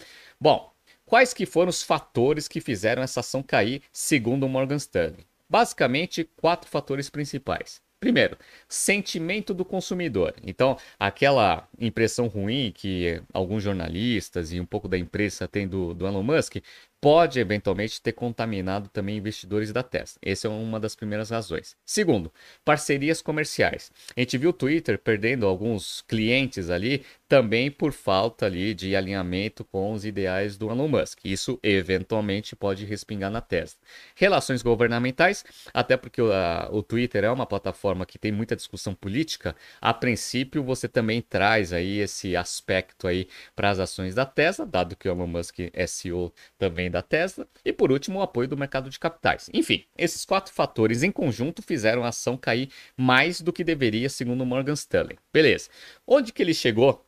Bom, 0.41 0.73
quais 1.05 1.35
que 1.35 1.45
foram 1.45 1.69
os 1.69 1.83
fatores 1.83 2.47
que 2.47 2.61
fizeram 2.61 3.03
essa 3.03 3.21
ação 3.21 3.43
cair, 3.43 3.83
segundo 3.93 4.47
o 4.47 4.49
Morgan 4.49 4.77
Stanley? 4.77 5.27
Basicamente, 5.51 6.29
quatro 6.41 6.71
fatores 6.71 7.11
principais. 7.11 7.81
Primeiro, 7.99 8.39
sentimento 8.69 9.53
do 9.53 9.65
consumidor. 9.65 10.33
Então, 10.45 10.79
aquela 11.01 11.69
impressão 11.81 12.29
ruim 12.29 12.71
que 12.73 13.21
alguns 13.33 13.65
jornalistas 13.65 14.53
e 14.53 14.61
um 14.61 14.67
pouco 14.67 14.87
da 14.87 14.97
imprensa 14.97 15.49
têm 15.49 15.67
do, 15.67 15.93
do 15.93 16.07
Elon 16.07 16.23
Musk 16.23 16.59
pode 17.01 17.39
eventualmente 17.39 18.01
ter 18.01 18.13
contaminado 18.13 18.89
também 18.89 19.17
investidores 19.17 19.73
da 19.73 19.83
Tesla. 19.83 20.19
Essa 20.23 20.49
é 20.49 20.51
uma 20.51 20.81
das 20.81 20.97
primeiras 20.97 21.31
razões. 21.31 21.77
Segundo, 21.85 22.33
parcerias 22.65 23.23
comerciais. 23.23 23.93
A 24.17 24.21
gente 24.21 24.37
viu 24.37 24.51
o 24.51 24.53
Twitter 24.53 24.99
perdendo 24.99 25.47
alguns 25.47 26.03
clientes 26.03 26.71
ali 26.71 27.05
também 27.29 27.71
por 27.71 27.93
falta 27.93 28.47
ali 28.47 28.73
de 28.75 28.97
alinhamento 28.97 29.65
com 29.65 29.93
os 29.93 30.05
ideais 30.05 30.57
do 30.57 30.71
Elon 30.71 30.89
Musk. 30.89 31.21
Isso 31.25 31.59
eventualmente 31.63 32.57
pode 32.57 32.85
respingar 32.85 33.31
na 33.31 33.41
Tesla. 33.41 33.79
Relações 34.17 34.63
governamentais, 34.63 35.45
até 35.73 35.97
porque 35.97 36.23
a, 36.23 36.69
o 36.73 36.83
Twitter 36.83 37.25
é 37.25 37.31
uma 37.31 37.47
plataforma 37.47 38.07
que 38.07 38.19
tem 38.19 38.33
muita 38.33 38.57
discussão 38.57 38.95
política, 38.95 39.55
a 39.81 39.93
princípio 39.93 40.65
você 40.65 40.89
também 40.89 41.21
traz 41.21 41.73
aí 41.73 41.99
esse 41.99 42.35
aspecto 42.35 43.07
aí 43.07 43.29
para 43.55 43.71
as 43.71 43.79
ações 43.79 44.15
da 44.15 44.25
Tesla, 44.25 44.65
dado 44.65 44.97
que 44.97 45.09
o 45.09 45.13
Elon 45.13 45.27
Musk 45.27 45.59
é 45.73 45.87
CEO 45.87 46.33
também 46.59 46.88
da 46.91 47.03
Tesla, 47.03 47.47
e 47.65 47.73
por 47.73 47.93
último 47.93 48.19
o 48.19 48.23
apoio 48.23 48.49
do 48.49 48.57
mercado 48.57 48.91
de 48.91 48.99
capitais. 48.99 49.49
Enfim, 49.53 49.85
esses 49.97 50.25
quatro 50.25 50.53
fatores 50.53 51.03
em 51.03 51.11
conjunto 51.11 51.63
fizeram 51.63 52.05
a 52.05 52.09
ação 52.09 52.37
cair 52.37 52.71
mais 52.97 53.41
do 53.41 53.53
que 53.53 53.65
deveria, 53.65 54.09
segundo 54.09 54.45
Morgan 54.47 54.75
Stanley. 54.75 55.19
Beleza. 55.33 55.69
Onde 56.07 56.33
que 56.33 56.43
ele 56.43 56.55
chegou 56.55 57.05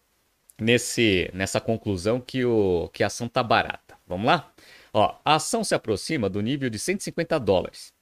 nesse, 0.60 1.30
nessa 1.32 1.60
conclusão 1.60 2.20
que, 2.20 2.44
o, 2.44 2.88
que 2.92 3.02
a 3.02 3.06
ação 3.06 3.26
está 3.26 3.42
barata. 3.42 3.96
Vamos 4.06 4.26
lá? 4.26 4.52
Ó, 4.92 5.18
a 5.24 5.36
ação 5.36 5.64
se 5.64 5.74
aproxima 5.74 6.28
do 6.28 6.40
nível 6.40 6.68
de 6.68 6.78
150 6.78 7.38
dólares, 7.38 7.92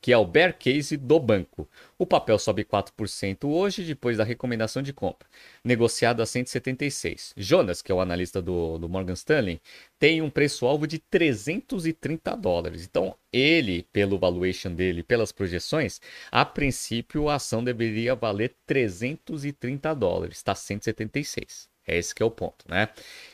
que 0.00 0.12
é 0.12 0.18
o 0.18 0.24
bear 0.24 0.56
case 0.56 0.96
do 0.96 1.18
banco. 1.18 1.68
O 1.98 2.06
papel 2.06 2.38
sobe 2.38 2.64
4% 2.64 3.44
hoje, 3.44 3.82
depois 3.82 4.16
da 4.16 4.24
recomendação 4.24 4.82
de 4.82 4.92
compra, 4.92 5.28
negociado 5.64 6.22
a 6.22 6.26
176. 6.26 7.34
Jonas, 7.36 7.82
que 7.82 7.90
é 7.90 7.94
o 7.94 8.00
analista 8.00 8.40
do, 8.40 8.78
do 8.78 8.88
Morgan 8.88 9.14
Stanley, 9.14 9.60
tem 9.98 10.22
um 10.22 10.30
preço-alvo 10.30 10.86
de 10.86 10.98
330 10.98 12.36
dólares. 12.36 12.84
Então, 12.84 13.14
ele, 13.32 13.84
pelo 13.92 14.18
valuation 14.18 14.72
dele, 14.72 15.02
pelas 15.02 15.32
projeções, 15.32 16.00
a 16.30 16.44
princípio 16.44 17.28
a 17.28 17.34
ação 17.34 17.62
deveria 17.62 18.14
valer 18.14 18.54
330 18.66 19.94
dólares, 19.94 20.36
está 20.38 20.54
176. 20.54 21.68
É 21.88 21.96
esse 21.96 22.14
que 22.14 22.22
é 22.22 22.26
o 22.26 22.30
ponto, 22.30 22.66
né? 22.68 22.90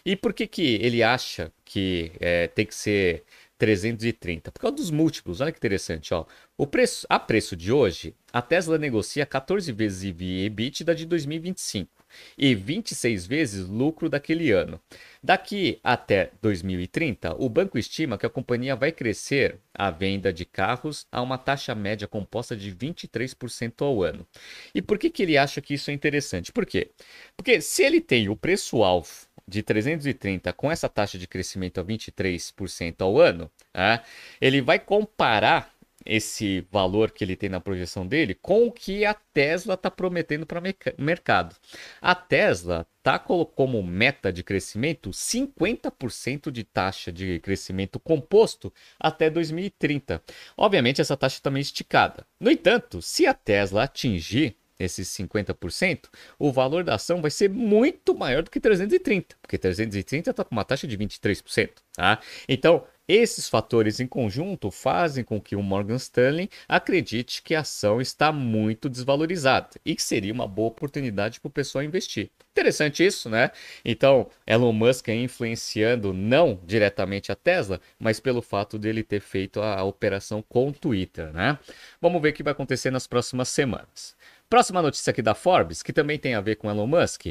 E 0.07 0.15
por 0.15 0.33
que, 0.33 0.47
que 0.47 0.77
ele 0.77 1.03
acha 1.03 1.53
que 1.65 2.13
é, 2.21 2.47
tem 2.47 2.65
que 2.65 2.75
ser 2.75 3.25
330? 3.59 4.51
Por 4.51 4.61
causa 4.61 4.77
dos 4.77 4.91
múltiplos. 4.91 5.41
Olha 5.41 5.53
que 5.53 5.59
interessante, 5.59 6.13
ó. 6.13 6.25
O 6.57 6.67
preço, 6.67 7.07
a 7.09 7.19
preço 7.19 7.57
de 7.57 7.73
hoje, 7.73 8.15
a 8.33 8.43
Tesla 8.43 8.79
negocia 8.79 9.25
14 9.25 9.71
vezes 9.73 10.05
EV 10.05 10.45
EBITDA 10.45 10.95
de 10.95 11.07
2025 11.07 11.91
e 12.37 12.55
26 12.55 13.27
vezes 13.27 13.69
lucro 13.69 14.09
daquele 14.09 14.51
ano. 14.51 14.81
Daqui 15.23 15.81
até 15.83 16.31
2030, 16.43 17.37
o 17.43 17.49
banco 17.49 17.79
estima 17.79 18.19
que 18.19 18.27
a 18.27 18.31
companhia 18.31 18.77
vai 18.77 18.93
crescer 18.93 19.59
a 19.73 19.91
venda 19.91 20.33
de 20.33 20.45
carros 20.45 21.07
a 21.11 21.23
uma 21.23 21.39
taxa 21.39 21.75
média 21.75 22.07
composta 22.07 22.57
de 22.57 22.75
23% 22.75 23.83
ao 23.83 24.03
ano. 24.03 24.27
E 24.75 24.83
por 24.83 24.99
que, 24.99 25.11
que 25.11 25.23
ele 25.23 25.39
acha 25.39 25.61
que 25.61 25.75
isso 25.75 25.91
é 25.91 25.95
interessante? 25.95 26.53
Por 26.53 26.67
quê? 26.67 26.91
Porque 27.37 27.61
se 27.61 27.83
ele 27.83 28.01
tem 28.01 28.29
o 28.29 28.37
preço-alvo 28.37 29.09
de 29.47 29.63
330 29.63 30.53
com 30.53 30.71
essa 30.71 30.89
taxa 30.89 31.19
de 31.19 31.27
crescimento 31.27 31.81
a 31.81 31.85
23% 31.85 33.01
ao 33.01 33.19
ano, 33.19 33.51
é, 33.73 34.01
ele 34.41 34.61
vai 34.61 34.79
comparar 34.79 35.75
esse 36.05 36.67
valor 36.71 37.11
que 37.11 37.25
ele 37.25 37.37
tem 37.37 37.49
na 37.49 37.61
projeção 37.61 38.07
dele 38.07 38.35
com 38.35 38.67
o 38.67 38.73
que 38.73 39.05
a 39.05 39.15
Tesla 39.15 39.75
está 39.75 39.91
prometendo 39.91 40.45
para 40.45 40.61
o 40.61 41.03
mercado. 41.03 41.57
A 42.01 42.15
Tesla 42.15 42.87
está 42.99 43.19
como 43.19 43.83
meta 43.83 44.33
de 44.33 44.43
crescimento 44.43 45.11
50% 45.11 46.51
de 46.51 46.65
taxa 46.65 47.11
de 47.11 47.39
crescimento 47.41 47.99
composto 47.99 48.73
até 48.99 49.31
2030. 49.31 50.23
Obviamente, 50.57 51.01
essa 51.01 51.17
taxa 51.17 51.41
também 51.43 51.63
tá 51.63 51.67
esticada. 51.67 52.27
No 52.39 52.51
entanto, 52.51 53.01
se 53.01 53.27
a 53.27 53.35
Tesla 53.35 53.85
atingir 53.85 54.57
esses 54.79 55.09
50%, 55.09 56.09
o 56.39 56.53
valor 56.53 56.85
da 56.85 56.95
ação 56.95 57.21
vai 57.21 57.31
ser 57.31 57.49
muito 57.49 58.15
maior 58.15 58.43
do 58.43 58.51
que 58.51 58.61
330, 58.61 59.37
porque 59.41 59.59
330 59.59 60.31
está 60.31 60.45
com 60.45 60.55
uma 60.55 60.65
taxa 60.65 60.87
de 60.87 60.97
23%. 60.97 61.71
Tá? 61.95 62.21
Então, 62.49 62.85
esses 63.07 63.51
fatores 63.51 64.01
em 64.01 64.07
conjunto 64.07 64.71
fazem 64.71 65.23
com 65.23 65.39
que 65.39 65.55
o 65.55 65.63
Morgan 65.63 65.97
Stanley 65.97 66.49
acredite 66.67 67.43
que 67.43 67.55
a 67.55 67.61
ação 67.61 68.01
está 68.01 68.33
muito 68.33 68.89
desvalorizada 68.89 69.69
e 69.85 69.95
que 69.95 70.03
seria 70.03 70.33
uma 70.33 70.49
boa 70.49 70.69
oportunidade 70.69 71.39
para 71.39 71.49
o 71.49 71.53
pessoal 71.53 71.85
investir. 71.85 72.31
Interessante 72.53 73.05
isso, 73.05 73.29
né? 73.29 73.51
Então, 73.85 74.31
Elon 74.47 74.73
Musk 74.73 75.09
é 75.09 75.15
influenciando 75.15 76.15
não 76.15 76.59
diretamente 76.65 77.31
a 77.31 77.35
Tesla, 77.35 77.79
mas 77.99 78.21
pelo 78.21 78.41
fato 78.41 78.79
dele 78.79 79.03
ter 79.03 79.21
feito 79.21 79.61
a 79.61 79.85
operação 79.85 80.41
com 80.41 80.69
o 80.69 80.73
Twitter, 80.73 81.31
né? 81.31 81.59
Vamos 82.01 82.23
ver 82.23 82.31
o 82.31 82.33
que 82.33 82.43
vai 82.43 82.53
acontecer 82.53 82.91
nas 82.91 83.07
próximas 83.07 83.51
semanas. 83.51 84.17
Próxima 84.55 84.81
notícia 84.81 85.11
aqui 85.11 85.21
da 85.21 85.35
Forbes, 85.35 85.83
que 85.83 85.93
também 85.93 86.17
tem 86.17 86.37
a 86.37 86.41
ver 86.41 86.55
com 86.55 86.71
Elon 86.71 86.87
Musk. 86.87 87.27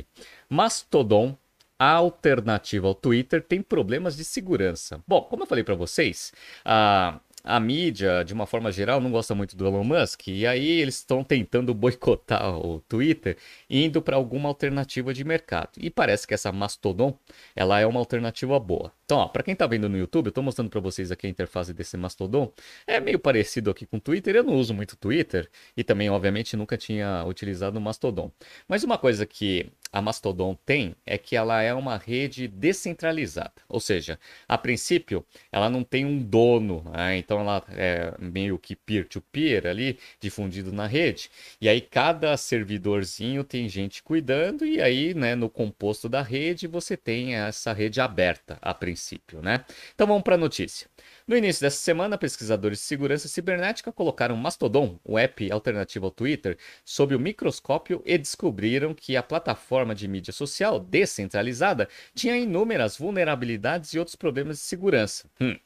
Mastodon 0.50 1.38
a 1.80 1.92
alternativa 1.92 2.86
ao 2.86 2.94
Twitter 2.94 3.42
tem 3.42 3.62
problemas 3.62 4.18
de 4.18 4.26
segurança. 4.26 5.02
Bom, 5.08 5.22
como 5.22 5.44
eu 5.44 5.48
falei 5.48 5.64
para 5.64 5.74
vocês, 5.74 6.34
a, 6.66 7.22
a 7.42 7.62
mídia, 7.62 8.26
de 8.26 8.34
uma 8.34 8.46
forma 8.46 8.74
geral, 8.74 9.00
não 9.00 9.10
gosta 9.10 9.34
muito 9.34 9.56
do 9.56 9.66
Elon 9.66 9.86
Musk, 9.86 10.28
e 10.28 10.46
aí 10.46 10.68
eles 10.82 10.96
estão 10.96 11.24
tentando 11.24 11.72
boicotar 11.74 12.58
o 12.58 12.82
Twitter, 12.90 13.38
indo 13.70 14.02
para 14.02 14.18
alguma 14.18 14.50
alternativa 14.50 15.14
de 15.14 15.24
mercado. 15.24 15.70
E 15.78 15.90
parece 15.90 16.28
que 16.28 16.34
essa 16.34 16.52
Mastodon, 16.52 17.18
ela 17.56 17.80
é 17.80 17.88
uma 17.88 18.02
alternativa 18.02 18.60
boa. 18.60 18.92
Então, 19.14 19.30
para 19.30 19.44
quem 19.44 19.52
está 19.54 19.68
vendo 19.68 19.88
no 19.88 19.96
YouTube, 19.96 20.26
eu 20.26 20.30
estou 20.30 20.44
mostrando 20.44 20.72
para 20.72 20.80
vocês 20.80 21.12
aqui 21.12 21.28
a 21.28 21.30
interface 21.30 21.72
desse 21.72 21.96
Mastodon. 21.96 22.52
É 22.88 23.00
meio 23.00 23.20
parecido 23.20 23.70
aqui 23.70 23.86
com 23.86 23.98
o 23.98 24.00
Twitter. 24.00 24.36
Eu 24.36 24.44
não 24.44 24.56
uso 24.56 24.74
muito 24.74 24.98
Twitter 24.98 25.48
e 25.78 25.84
também, 25.84 26.10
obviamente, 26.10 26.58
nunca 26.58 26.76
tinha 26.76 27.24
utilizado 27.24 27.78
o 27.78 27.82
Mastodon. 27.82 28.32
Mas 28.68 28.84
uma 28.84 28.98
coisa 28.98 29.24
que 29.24 29.72
a 29.94 30.02
Mastodon 30.02 30.58
tem 30.66 30.96
é 31.06 31.20
que 31.20 31.36
ela 31.36 31.62
é 31.62 31.72
uma 31.72 31.98
rede 31.98 32.48
descentralizada. 32.48 33.54
Ou 33.70 33.80
seja, 33.80 34.20
a 34.48 34.58
princípio, 34.58 35.24
ela 35.52 35.70
não 35.70 35.84
tem 35.84 36.04
um 36.04 36.18
dono, 36.18 36.84
né? 36.92 37.16
então 37.16 37.40
ela 37.40 37.64
é 37.70 38.16
meio 38.18 38.58
que 38.58 38.76
peer-to-peer 38.76 39.62
-peer 39.62 39.70
ali, 39.70 40.00
difundido 40.20 40.74
na 40.74 40.88
rede. 40.88 41.30
E 41.62 41.70
aí 41.70 41.80
cada 41.80 42.36
servidorzinho 42.36 43.44
tem 43.44 43.70
gente 43.70 44.02
cuidando 44.02 44.66
e 44.66 44.82
aí, 44.82 45.14
né, 45.14 45.36
no 45.36 45.48
composto 45.48 46.10
da 46.10 46.24
rede, 46.24 46.66
você 46.66 46.98
tem 46.98 47.36
essa 47.36 47.72
rede 47.72 48.02
aberta 48.02 48.58
a 48.60 48.74
princípio, 48.74 49.03
né? 49.42 49.66
Então 49.94 50.08
vamos 50.08 50.24
para 50.24 50.36
a 50.36 50.38
notícia. 50.38 50.88
No 51.28 51.38
início 51.38 51.62
dessa 51.62 51.78
semana, 51.78 52.18
pesquisadores 52.18 52.80
de 52.80 52.86
segurança 52.86 53.28
cibernética 53.28 53.92
colocaram 53.92 54.36
Mastodon, 54.36 55.00
o 55.04 55.18
app 55.18 55.52
alternativo 55.52 56.06
ao 56.06 56.12
Twitter, 56.12 56.58
sob 56.84 57.16
o 57.16 57.20
microscópio 57.20 58.02
e 58.06 58.18
descobriram 58.18 58.94
que 58.94 59.16
a 59.16 59.24
plataforma 59.24 59.96
de 59.96 60.08
mídia 60.08 60.34
social 60.34 60.80
descentralizada 60.80 61.88
tinha 62.14 62.38
inúmeras 62.38 62.98
vulnerabilidades 62.98 63.94
e 63.94 64.00
outros 64.00 64.16
problemas 64.16 64.58
de 64.58 64.64
segurança. 64.64 65.30
Hum. 65.40 65.58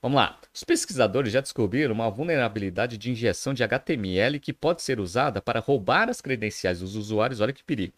Vamos 0.00 0.16
lá. 0.16 0.38
Os 0.52 0.62
pesquisadores 0.62 1.32
já 1.32 1.40
descobriram 1.40 1.94
uma 1.94 2.10
vulnerabilidade 2.10 2.98
de 2.98 3.10
injeção 3.10 3.54
de 3.54 3.64
HTML 3.64 4.38
que 4.38 4.52
pode 4.52 4.82
ser 4.82 5.00
usada 5.00 5.40
para 5.40 5.60
roubar 5.60 6.10
as 6.10 6.20
credenciais 6.20 6.80
dos 6.80 6.94
usuários. 6.94 7.40
Olha 7.40 7.54
que 7.54 7.64
perigo 7.64 7.94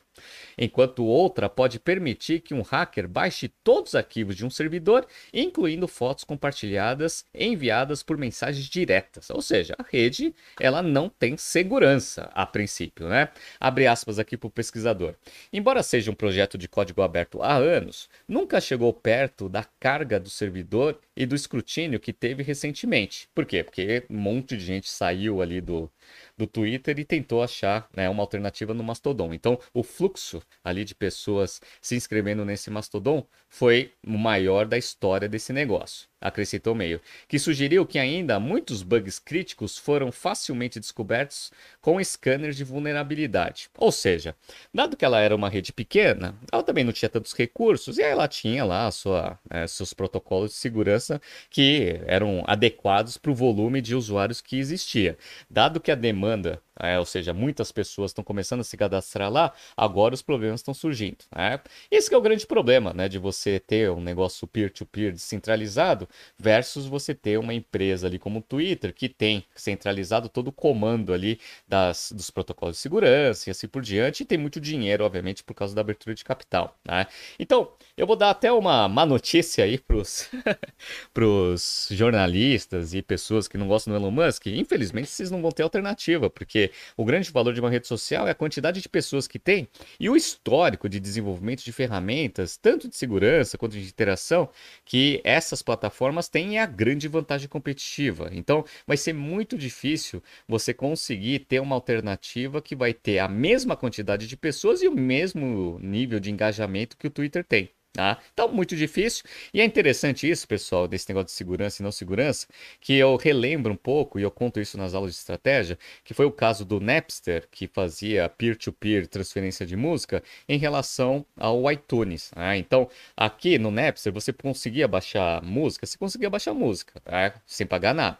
enquanto 0.56 1.04
outra 1.04 1.48
pode 1.48 1.78
permitir 1.78 2.40
que 2.40 2.54
um 2.54 2.62
hacker 2.62 3.08
baixe 3.08 3.48
todos 3.62 3.90
os 3.90 3.94
arquivos 3.94 4.36
de 4.36 4.44
um 4.44 4.50
servidor, 4.50 5.06
incluindo 5.32 5.86
fotos 5.88 6.24
compartilhadas 6.24 7.24
enviadas 7.34 8.02
por 8.02 8.16
mensagens 8.16 8.66
diretas. 8.66 9.30
Ou 9.30 9.42
seja, 9.42 9.74
a 9.78 9.82
rede 9.82 10.34
ela 10.60 10.82
não 10.82 11.08
tem 11.08 11.36
segurança 11.36 12.30
a 12.34 12.46
princípio, 12.46 13.08
né? 13.08 13.28
Abre 13.60 13.86
aspas 13.86 14.18
aqui 14.18 14.36
para 14.36 14.48
o 14.48 14.50
pesquisador. 14.50 15.14
Embora 15.52 15.82
seja 15.82 16.10
um 16.10 16.14
projeto 16.14 16.56
de 16.58 16.68
código 16.68 17.02
aberto 17.02 17.42
há 17.42 17.54
anos, 17.54 18.08
nunca 18.26 18.60
chegou 18.60 18.92
perto 18.92 19.48
da 19.48 19.64
carga 19.78 20.18
do 20.18 20.30
servidor 20.30 20.98
e 21.16 21.26
do 21.26 21.34
escrutínio 21.34 22.00
que 22.00 22.12
teve 22.12 22.42
recentemente. 22.42 23.28
Por 23.34 23.46
quê? 23.46 23.62
Porque 23.62 24.04
um 24.10 24.16
monte 24.16 24.56
de 24.56 24.64
gente 24.64 24.88
saiu 24.88 25.40
ali 25.40 25.60
do, 25.60 25.90
do 26.36 26.46
Twitter 26.46 26.98
e 26.98 27.04
tentou 27.04 27.42
achar 27.42 27.88
né, 27.94 28.08
uma 28.08 28.22
alternativa 28.22 28.74
no 28.74 28.84
Mastodon. 28.84 29.32
Então, 29.32 29.58
o 29.72 29.82
fluxo 29.82 30.42
ali 30.64 30.84
de 30.84 30.94
pessoas 30.94 31.60
se 31.80 31.96
inscrevendo 31.96 32.44
nesse 32.44 32.70
Mastodon 32.70 33.26
foi 33.48 33.92
o 34.06 34.18
maior 34.18 34.66
da 34.66 34.78
história 34.78 35.28
desse 35.28 35.52
negócio 35.52 36.08
acrescentou 36.26 36.74
meio, 36.74 37.00
que 37.28 37.38
sugeriu 37.38 37.86
que 37.86 37.98
ainda 37.98 38.40
muitos 38.40 38.82
bugs 38.82 39.18
críticos 39.18 39.78
foram 39.78 40.10
facilmente 40.10 40.80
descobertos 40.80 41.52
com 41.80 42.02
scanners 42.02 42.56
de 42.56 42.64
vulnerabilidade. 42.64 43.68
Ou 43.78 43.92
seja, 43.92 44.34
dado 44.72 44.96
que 44.96 45.04
ela 45.04 45.20
era 45.20 45.34
uma 45.34 45.48
rede 45.48 45.72
pequena, 45.72 46.34
ela 46.52 46.62
também 46.62 46.84
não 46.84 46.92
tinha 46.92 47.08
tantos 47.08 47.32
recursos 47.32 47.98
e 47.98 48.02
ela 48.02 48.26
tinha 48.26 48.64
lá 48.64 48.90
sua, 48.90 49.38
é, 49.48 49.66
seus 49.66 49.92
protocolos 49.94 50.50
de 50.50 50.56
segurança 50.56 51.20
que 51.48 52.00
eram 52.06 52.42
adequados 52.46 53.16
para 53.16 53.30
o 53.30 53.34
volume 53.34 53.80
de 53.80 53.94
usuários 53.94 54.40
que 54.40 54.58
existia. 54.58 55.16
Dado 55.48 55.80
que 55.80 55.90
a 55.90 55.94
demanda 55.94 56.60
é, 56.80 56.98
ou 56.98 57.04
seja, 57.04 57.32
muitas 57.32 57.72
pessoas 57.72 58.10
estão 58.10 58.22
começando 58.24 58.60
a 58.60 58.64
se 58.64 58.76
cadastrar 58.76 59.30
lá, 59.30 59.52
agora 59.76 60.14
os 60.14 60.22
problemas 60.22 60.60
estão 60.60 60.74
surgindo. 60.74 61.24
Né? 61.34 61.60
Esse 61.90 62.12
é 62.12 62.16
o 62.16 62.20
grande 62.20 62.46
problema 62.46 62.92
né, 62.92 63.08
de 63.08 63.18
você 63.18 63.58
ter 63.58 63.90
um 63.90 64.00
negócio 64.00 64.46
peer-to-peer 64.46 65.10
-peer 65.10 65.12
descentralizado 65.12 66.08
versus 66.38 66.86
você 66.86 67.14
ter 67.14 67.38
uma 67.38 67.54
empresa 67.54 68.06
ali 68.06 68.18
como 68.18 68.40
o 68.40 68.42
Twitter, 68.42 68.92
que 68.92 69.08
tem 69.08 69.44
centralizado 69.54 70.28
todo 70.28 70.48
o 70.48 70.52
comando 70.52 71.12
ali 71.12 71.40
das, 71.66 72.12
dos 72.12 72.30
protocolos 72.30 72.76
de 72.76 72.82
segurança 72.82 73.48
e 73.48 73.50
assim 73.50 73.68
por 73.68 73.82
diante, 73.82 74.22
e 74.22 74.26
tem 74.26 74.38
muito 74.38 74.60
dinheiro, 74.60 75.04
obviamente, 75.04 75.42
por 75.42 75.54
causa 75.54 75.74
da 75.74 75.80
abertura 75.80 76.14
de 76.14 76.24
capital. 76.24 76.76
Né? 76.84 77.06
Então, 77.38 77.70
eu 77.96 78.06
vou 78.06 78.16
dar 78.16 78.30
até 78.30 78.52
uma 78.52 78.88
má 78.88 79.06
notícia 79.06 79.64
aí 79.64 79.78
para 79.78 79.96
os 79.96 81.88
jornalistas 81.90 82.94
e 82.94 83.02
pessoas 83.02 83.48
que 83.48 83.56
não 83.56 83.66
gostam 83.66 83.92
do 83.92 83.98
Elon 83.98 84.10
Musk. 84.10 84.46
Infelizmente, 84.46 85.08
vocês 85.08 85.30
não 85.30 85.40
vão 85.40 85.50
ter 85.50 85.62
alternativa, 85.62 86.28
porque 86.28 86.65
o 86.96 87.04
grande 87.04 87.30
valor 87.30 87.52
de 87.54 87.60
uma 87.60 87.70
rede 87.70 87.86
social 87.86 88.26
é 88.26 88.30
a 88.30 88.34
quantidade 88.34 88.80
de 88.80 88.88
pessoas 88.88 89.26
que 89.26 89.38
tem 89.38 89.68
e 89.98 90.08
o 90.08 90.16
histórico 90.16 90.88
de 90.88 91.00
desenvolvimento 91.00 91.64
de 91.64 91.72
ferramentas, 91.72 92.56
tanto 92.56 92.88
de 92.88 92.96
segurança 92.96 93.58
quanto 93.58 93.72
de 93.72 93.86
interação, 93.86 94.48
que 94.84 95.20
essas 95.24 95.62
plataformas 95.62 96.28
têm 96.28 96.58
a 96.58 96.66
grande 96.66 97.08
vantagem 97.08 97.48
competitiva. 97.48 98.30
Então, 98.32 98.64
vai 98.86 98.96
ser 98.96 99.12
muito 99.12 99.56
difícil 99.56 100.22
você 100.48 100.72
conseguir 100.74 101.40
ter 101.40 101.60
uma 101.60 101.74
alternativa 101.74 102.62
que 102.62 102.76
vai 102.76 102.92
ter 102.92 103.18
a 103.18 103.28
mesma 103.28 103.76
quantidade 103.76 104.26
de 104.26 104.36
pessoas 104.36 104.82
e 104.82 104.88
o 104.88 104.94
mesmo 104.94 105.78
nível 105.80 106.20
de 106.20 106.30
engajamento 106.30 106.96
que 106.96 107.06
o 107.06 107.10
Twitter 107.10 107.44
tem. 107.44 107.75
Tá? 107.96 108.18
Então, 108.34 108.48
muito 108.48 108.76
difícil. 108.76 109.24
E 109.54 109.60
é 109.60 109.64
interessante 109.64 110.28
isso, 110.28 110.46
pessoal, 110.46 110.86
desse 110.86 111.08
negócio 111.08 111.28
de 111.28 111.32
segurança 111.32 111.80
e 111.80 111.82
não 111.82 111.90
segurança, 111.90 112.46
que 112.78 112.94
eu 112.94 113.16
relembro 113.16 113.72
um 113.72 113.76
pouco, 113.76 114.18
e 114.18 114.22
eu 114.22 114.30
conto 114.30 114.60
isso 114.60 114.76
nas 114.76 114.92
aulas 114.92 115.12
de 115.12 115.16
estratégia, 115.16 115.78
que 116.04 116.12
foi 116.12 116.26
o 116.26 116.30
caso 116.30 116.62
do 116.62 116.78
Napster, 116.78 117.48
que 117.50 117.66
fazia 117.66 118.28
peer-to-peer 118.28 119.04
-peer 119.04 119.08
transferência 119.08 119.64
de 119.64 119.76
música, 119.76 120.22
em 120.46 120.58
relação 120.58 121.24
ao 121.38 121.72
iTunes. 121.72 122.30
Né? 122.36 122.58
Então, 122.58 122.86
aqui 123.16 123.58
no 123.58 123.70
Napster, 123.70 124.12
você 124.12 124.30
conseguia 124.30 124.86
baixar 124.86 125.42
música, 125.42 125.86
você 125.86 125.96
conseguia 125.96 126.28
baixar 126.28 126.52
música, 126.52 127.00
tá? 127.00 127.32
sem 127.46 127.66
pagar 127.66 127.94
nada. 127.94 128.18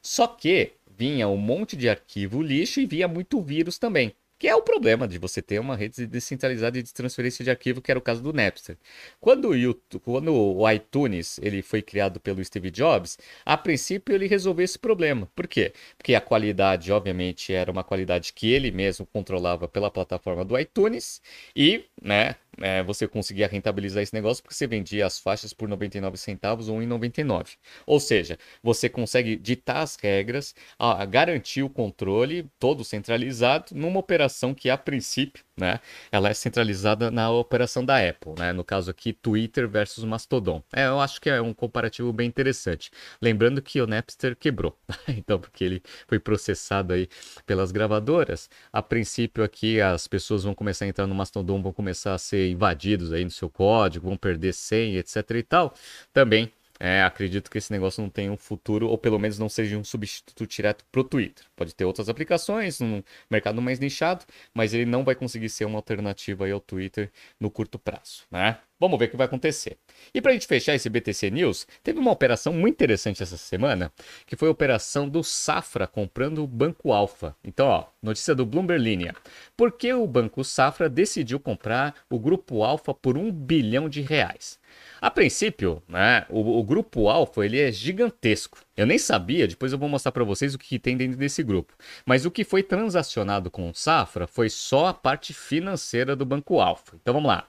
Só 0.00 0.28
que 0.28 0.74
vinha 0.96 1.26
um 1.26 1.36
monte 1.36 1.76
de 1.76 1.88
arquivo 1.88 2.40
lixo 2.40 2.78
e 2.80 2.86
via 2.86 3.08
muito 3.08 3.42
vírus 3.42 3.76
também. 3.76 4.14
Que 4.38 4.48
é 4.48 4.54
o 4.54 4.60
problema 4.60 5.08
de 5.08 5.18
você 5.18 5.40
ter 5.40 5.58
uma 5.58 5.74
rede 5.74 6.06
descentralizada 6.06 6.82
de 6.82 6.92
transferência 6.92 7.42
de 7.42 7.50
arquivo, 7.50 7.80
que 7.80 7.90
era 7.90 7.98
o 7.98 8.02
caso 8.02 8.22
do 8.22 8.34
Napster. 8.34 8.76
Quando 9.18 9.48
o, 9.48 9.56
YouTube, 9.56 10.02
quando 10.04 10.34
o 10.34 10.70
iTunes 10.70 11.38
ele 11.42 11.62
foi 11.62 11.80
criado 11.80 12.20
pelo 12.20 12.44
Steve 12.44 12.70
Jobs, 12.70 13.18
a 13.46 13.56
princípio 13.56 14.14
ele 14.14 14.26
resolveu 14.26 14.64
esse 14.64 14.78
problema. 14.78 15.26
Por 15.34 15.46
quê? 15.46 15.72
Porque 15.96 16.14
a 16.14 16.20
qualidade, 16.20 16.92
obviamente, 16.92 17.52
era 17.52 17.72
uma 17.72 17.82
qualidade 17.82 18.32
que 18.34 18.52
ele 18.52 18.70
mesmo 18.70 19.06
controlava 19.06 19.66
pela 19.66 19.90
plataforma 19.90 20.44
do 20.44 20.58
iTunes 20.58 21.22
e, 21.54 21.84
né, 22.02 22.36
é, 22.60 22.82
você 22.82 23.06
conseguia 23.08 23.46
rentabilizar 23.46 24.02
esse 24.02 24.14
negócio 24.14 24.42
porque 24.42 24.54
você 24.54 24.66
vendia 24.66 25.06
as 25.06 25.18
faixas 25.18 25.52
por 25.52 25.68
99 25.68 26.16
centavos 26.16 26.68
ou 26.68 26.78
1,99. 26.78 27.56
Ou 27.86 28.00
seja, 28.00 28.38
você 28.62 28.88
consegue 28.88 29.36
ditar 29.36 29.82
as 29.82 29.96
regras, 29.96 30.54
a, 30.78 31.02
a 31.02 31.04
garantir 31.06 31.62
o 31.62 31.70
controle 31.70 32.50
todo 32.58 32.84
centralizado 32.84 33.74
numa 33.74 33.98
operação 34.00 34.54
que 34.54 34.70
a 34.70 34.76
princípio 34.76 35.45
né? 35.56 35.80
Ela 36.12 36.28
é 36.28 36.34
centralizada 36.34 37.10
na 37.10 37.30
operação 37.30 37.84
da 37.84 37.96
Apple, 37.96 38.34
né? 38.38 38.52
No 38.52 38.62
caso 38.62 38.90
aqui, 38.90 39.12
Twitter 39.12 39.68
versus 39.68 40.04
Mastodon. 40.04 40.62
É, 40.72 40.86
eu 40.86 41.00
acho 41.00 41.20
que 41.20 41.30
é 41.30 41.40
um 41.40 41.54
comparativo 41.54 42.12
bem 42.12 42.28
interessante. 42.28 42.90
Lembrando 43.20 43.62
que 43.62 43.80
o 43.80 43.86
Napster 43.86 44.36
quebrou, 44.36 44.78
então 45.08 45.38
porque 45.38 45.64
ele 45.64 45.82
foi 46.06 46.18
processado 46.18 46.92
aí 46.92 47.08
pelas 47.46 47.72
gravadoras. 47.72 48.50
A 48.72 48.82
princípio 48.82 49.42
aqui 49.42 49.80
as 49.80 50.06
pessoas 50.06 50.44
vão 50.44 50.54
começar 50.54 50.84
a 50.84 50.88
entrar 50.88 51.06
no 51.06 51.14
Mastodon, 51.14 51.62
vão 51.62 51.72
começar 51.72 52.14
a 52.14 52.18
ser 52.18 52.50
invadidos 52.50 53.12
aí 53.12 53.24
no 53.24 53.30
seu 53.30 53.48
código, 53.48 54.08
vão 54.08 54.16
perder 54.16 54.52
senha, 54.52 54.98
etc 54.98 55.30
e 55.30 55.42
tal. 55.42 55.74
Também 56.12 56.52
é, 56.78 57.02
acredito 57.02 57.50
que 57.50 57.58
esse 57.58 57.72
negócio 57.72 58.02
não 58.02 58.10
tenha 58.10 58.30
um 58.30 58.36
futuro, 58.36 58.88
ou 58.88 58.98
pelo 58.98 59.18
menos 59.18 59.38
não 59.38 59.48
seja 59.48 59.76
um 59.76 59.84
substituto 59.84 60.46
direto 60.46 60.84
para 60.90 61.00
o 61.00 61.04
Twitter. 61.04 61.44
Pode 61.54 61.74
ter 61.74 61.84
outras 61.84 62.08
aplicações, 62.08 62.80
um 62.80 63.02
mercado 63.30 63.60
mais 63.62 63.78
nichado, 63.78 64.24
mas 64.52 64.74
ele 64.74 64.86
não 64.86 65.04
vai 65.04 65.14
conseguir 65.14 65.48
ser 65.48 65.64
uma 65.64 65.78
alternativa 65.78 66.48
ao 66.50 66.60
Twitter 66.60 67.10
no 67.40 67.50
curto 67.50 67.78
prazo, 67.78 68.24
né? 68.30 68.58
Vamos 68.78 68.98
ver 68.98 69.06
o 69.06 69.08
que 69.08 69.16
vai 69.16 69.24
acontecer. 69.24 69.78
E 70.12 70.20
para 70.20 70.32
a 70.32 70.34
gente 70.34 70.46
fechar 70.46 70.74
esse 70.74 70.90
BTC 70.90 71.30
News, 71.30 71.66
teve 71.82 71.98
uma 71.98 72.10
operação 72.10 72.52
muito 72.52 72.74
interessante 72.74 73.22
essa 73.22 73.38
semana, 73.38 73.90
que 74.26 74.36
foi 74.36 74.48
a 74.48 74.50
operação 74.50 75.08
do 75.08 75.24
Safra 75.24 75.86
comprando 75.86 76.44
o 76.44 76.46
Banco 76.46 76.92
Alfa. 76.92 77.34
Então, 77.42 77.66
ó, 77.68 77.86
notícia 78.02 78.34
do 78.34 78.44
Bloomberg 78.44 78.82
Linha. 78.82 79.14
Por 79.56 79.72
que 79.72 79.90
o 79.94 80.06
Banco 80.06 80.44
Safra 80.44 80.90
decidiu 80.90 81.40
comprar 81.40 81.94
o 82.10 82.18
Grupo 82.18 82.62
Alfa 82.62 82.92
por 82.92 83.16
um 83.16 83.32
bilhão 83.32 83.88
de 83.88 84.02
reais? 84.02 84.58
A 85.00 85.10
princípio, 85.10 85.82
né, 85.88 86.24
o, 86.28 86.58
o, 86.58 86.62
grupo 86.64 87.08
Alfa 87.08 87.44
ele 87.44 87.60
é 87.60 87.70
gigantesco. 87.70 88.58
Eu 88.76 88.86
nem 88.86 88.98
sabia, 88.98 89.46
depois 89.46 89.72
eu 89.72 89.78
vou 89.78 89.88
mostrar 89.88 90.12
para 90.12 90.24
vocês 90.24 90.54
o 90.54 90.58
que 90.58 90.78
tem 90.78 90.96
dentro 90.96 91.18
desse 91.18 91.42
grupo. 91.42 91.74
Mas 92.04 92.24
o 92.24 92.30
que 92.30 92.44
foi 92.44 92.62
transacionado 92.62 93.50
com 93.50 93.68
o 93.68 93.74
Safra 93.74 94.26
foi 94.26 94.48
só 94.48 94.86
a 94.86 94.94
parte 94.94 95.34
financeira 95.34 96.16
do 96.16 96.24
Banco 96.24 96.60
Alfa. 96.60 96.96
Então 97.00 97.14
vamos 97.14 97.28
lá. 97.28 97.46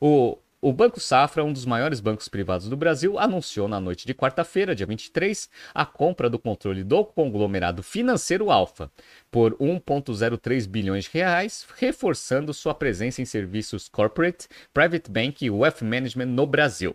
O, 0.00 0.38
o 0.62 0.72
Banco 0.74 1.00
Safra, 1.00 1.42
um 1.42 1.52
dos 1.52 1.64
maiores 1.64 2.00
bancos 2.00 2.28
privados 2.28 2.68
do 2.68 2.76
Brasil, 2.76 3.18
anunciou 3.18 3.66
na 3.66 3.80
noite 3.80 4.06
de 4.06 4.12
quarta-feira, 4.12 4.74
dia 4.74 4.86
23, 4.86 5.48
a 5.72 5.86
compra 5.86 6.28
do 6.28 6.38
controle 6.38 6.84
do 6.84 7.02
conglomerado 7.02 7.82
financeiro 7.82 8.50
Alfa 8.50 8.90
por 9.30 9.54
1,03 9.54 10.68
bilhões 10.68 11.04
de 11.04 11.10
reais, 11.14 11.66
reforçando 11.78 12.52
sua 12.52 12.74
presença 12.74 13.22
em 13.22 13.24
serviços 13.24 13.88
corporate, 13.88 14.48
private 14.74 15.10
bank 15.10 15.42
e 15.42 15.50
wealth 15.50 15.80
management 15.80 16.26
no 16.26 16.46
Brasil. 16.46 16.94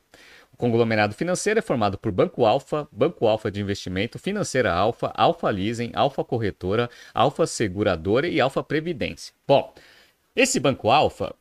O 0.54 0.58
conglomerado 0.58 1.16
financeiro 1.16 1.60
é 1.60 1.62
formado 1.62 1.98
por 1.98 2.12
Banco 2.12 2.46
Alfa, 2.46 2.88
Banco 2.92 3.26
Alfa 3.26 3.50
de 3.50 3.60
Investimento, 3.60 4.20
Financeira 4.20 4.72
Alfa, 4.72 5.12
Alfa 5.16 5.50
Leasing, 5.50 5.92
Alfa 5.96 6.24
Corretora, 6.24 6.90
Alfa 7.14 7.48
Seguradora 7.48 8.28
e 8.28 8.40
Alfa 8.40 8.64
Previdência. 8.64 9.34
Bom, 9.48 9.74
esse 10.36 10.60
Banco 10.60 10.90
Alfa, 10.90 11.36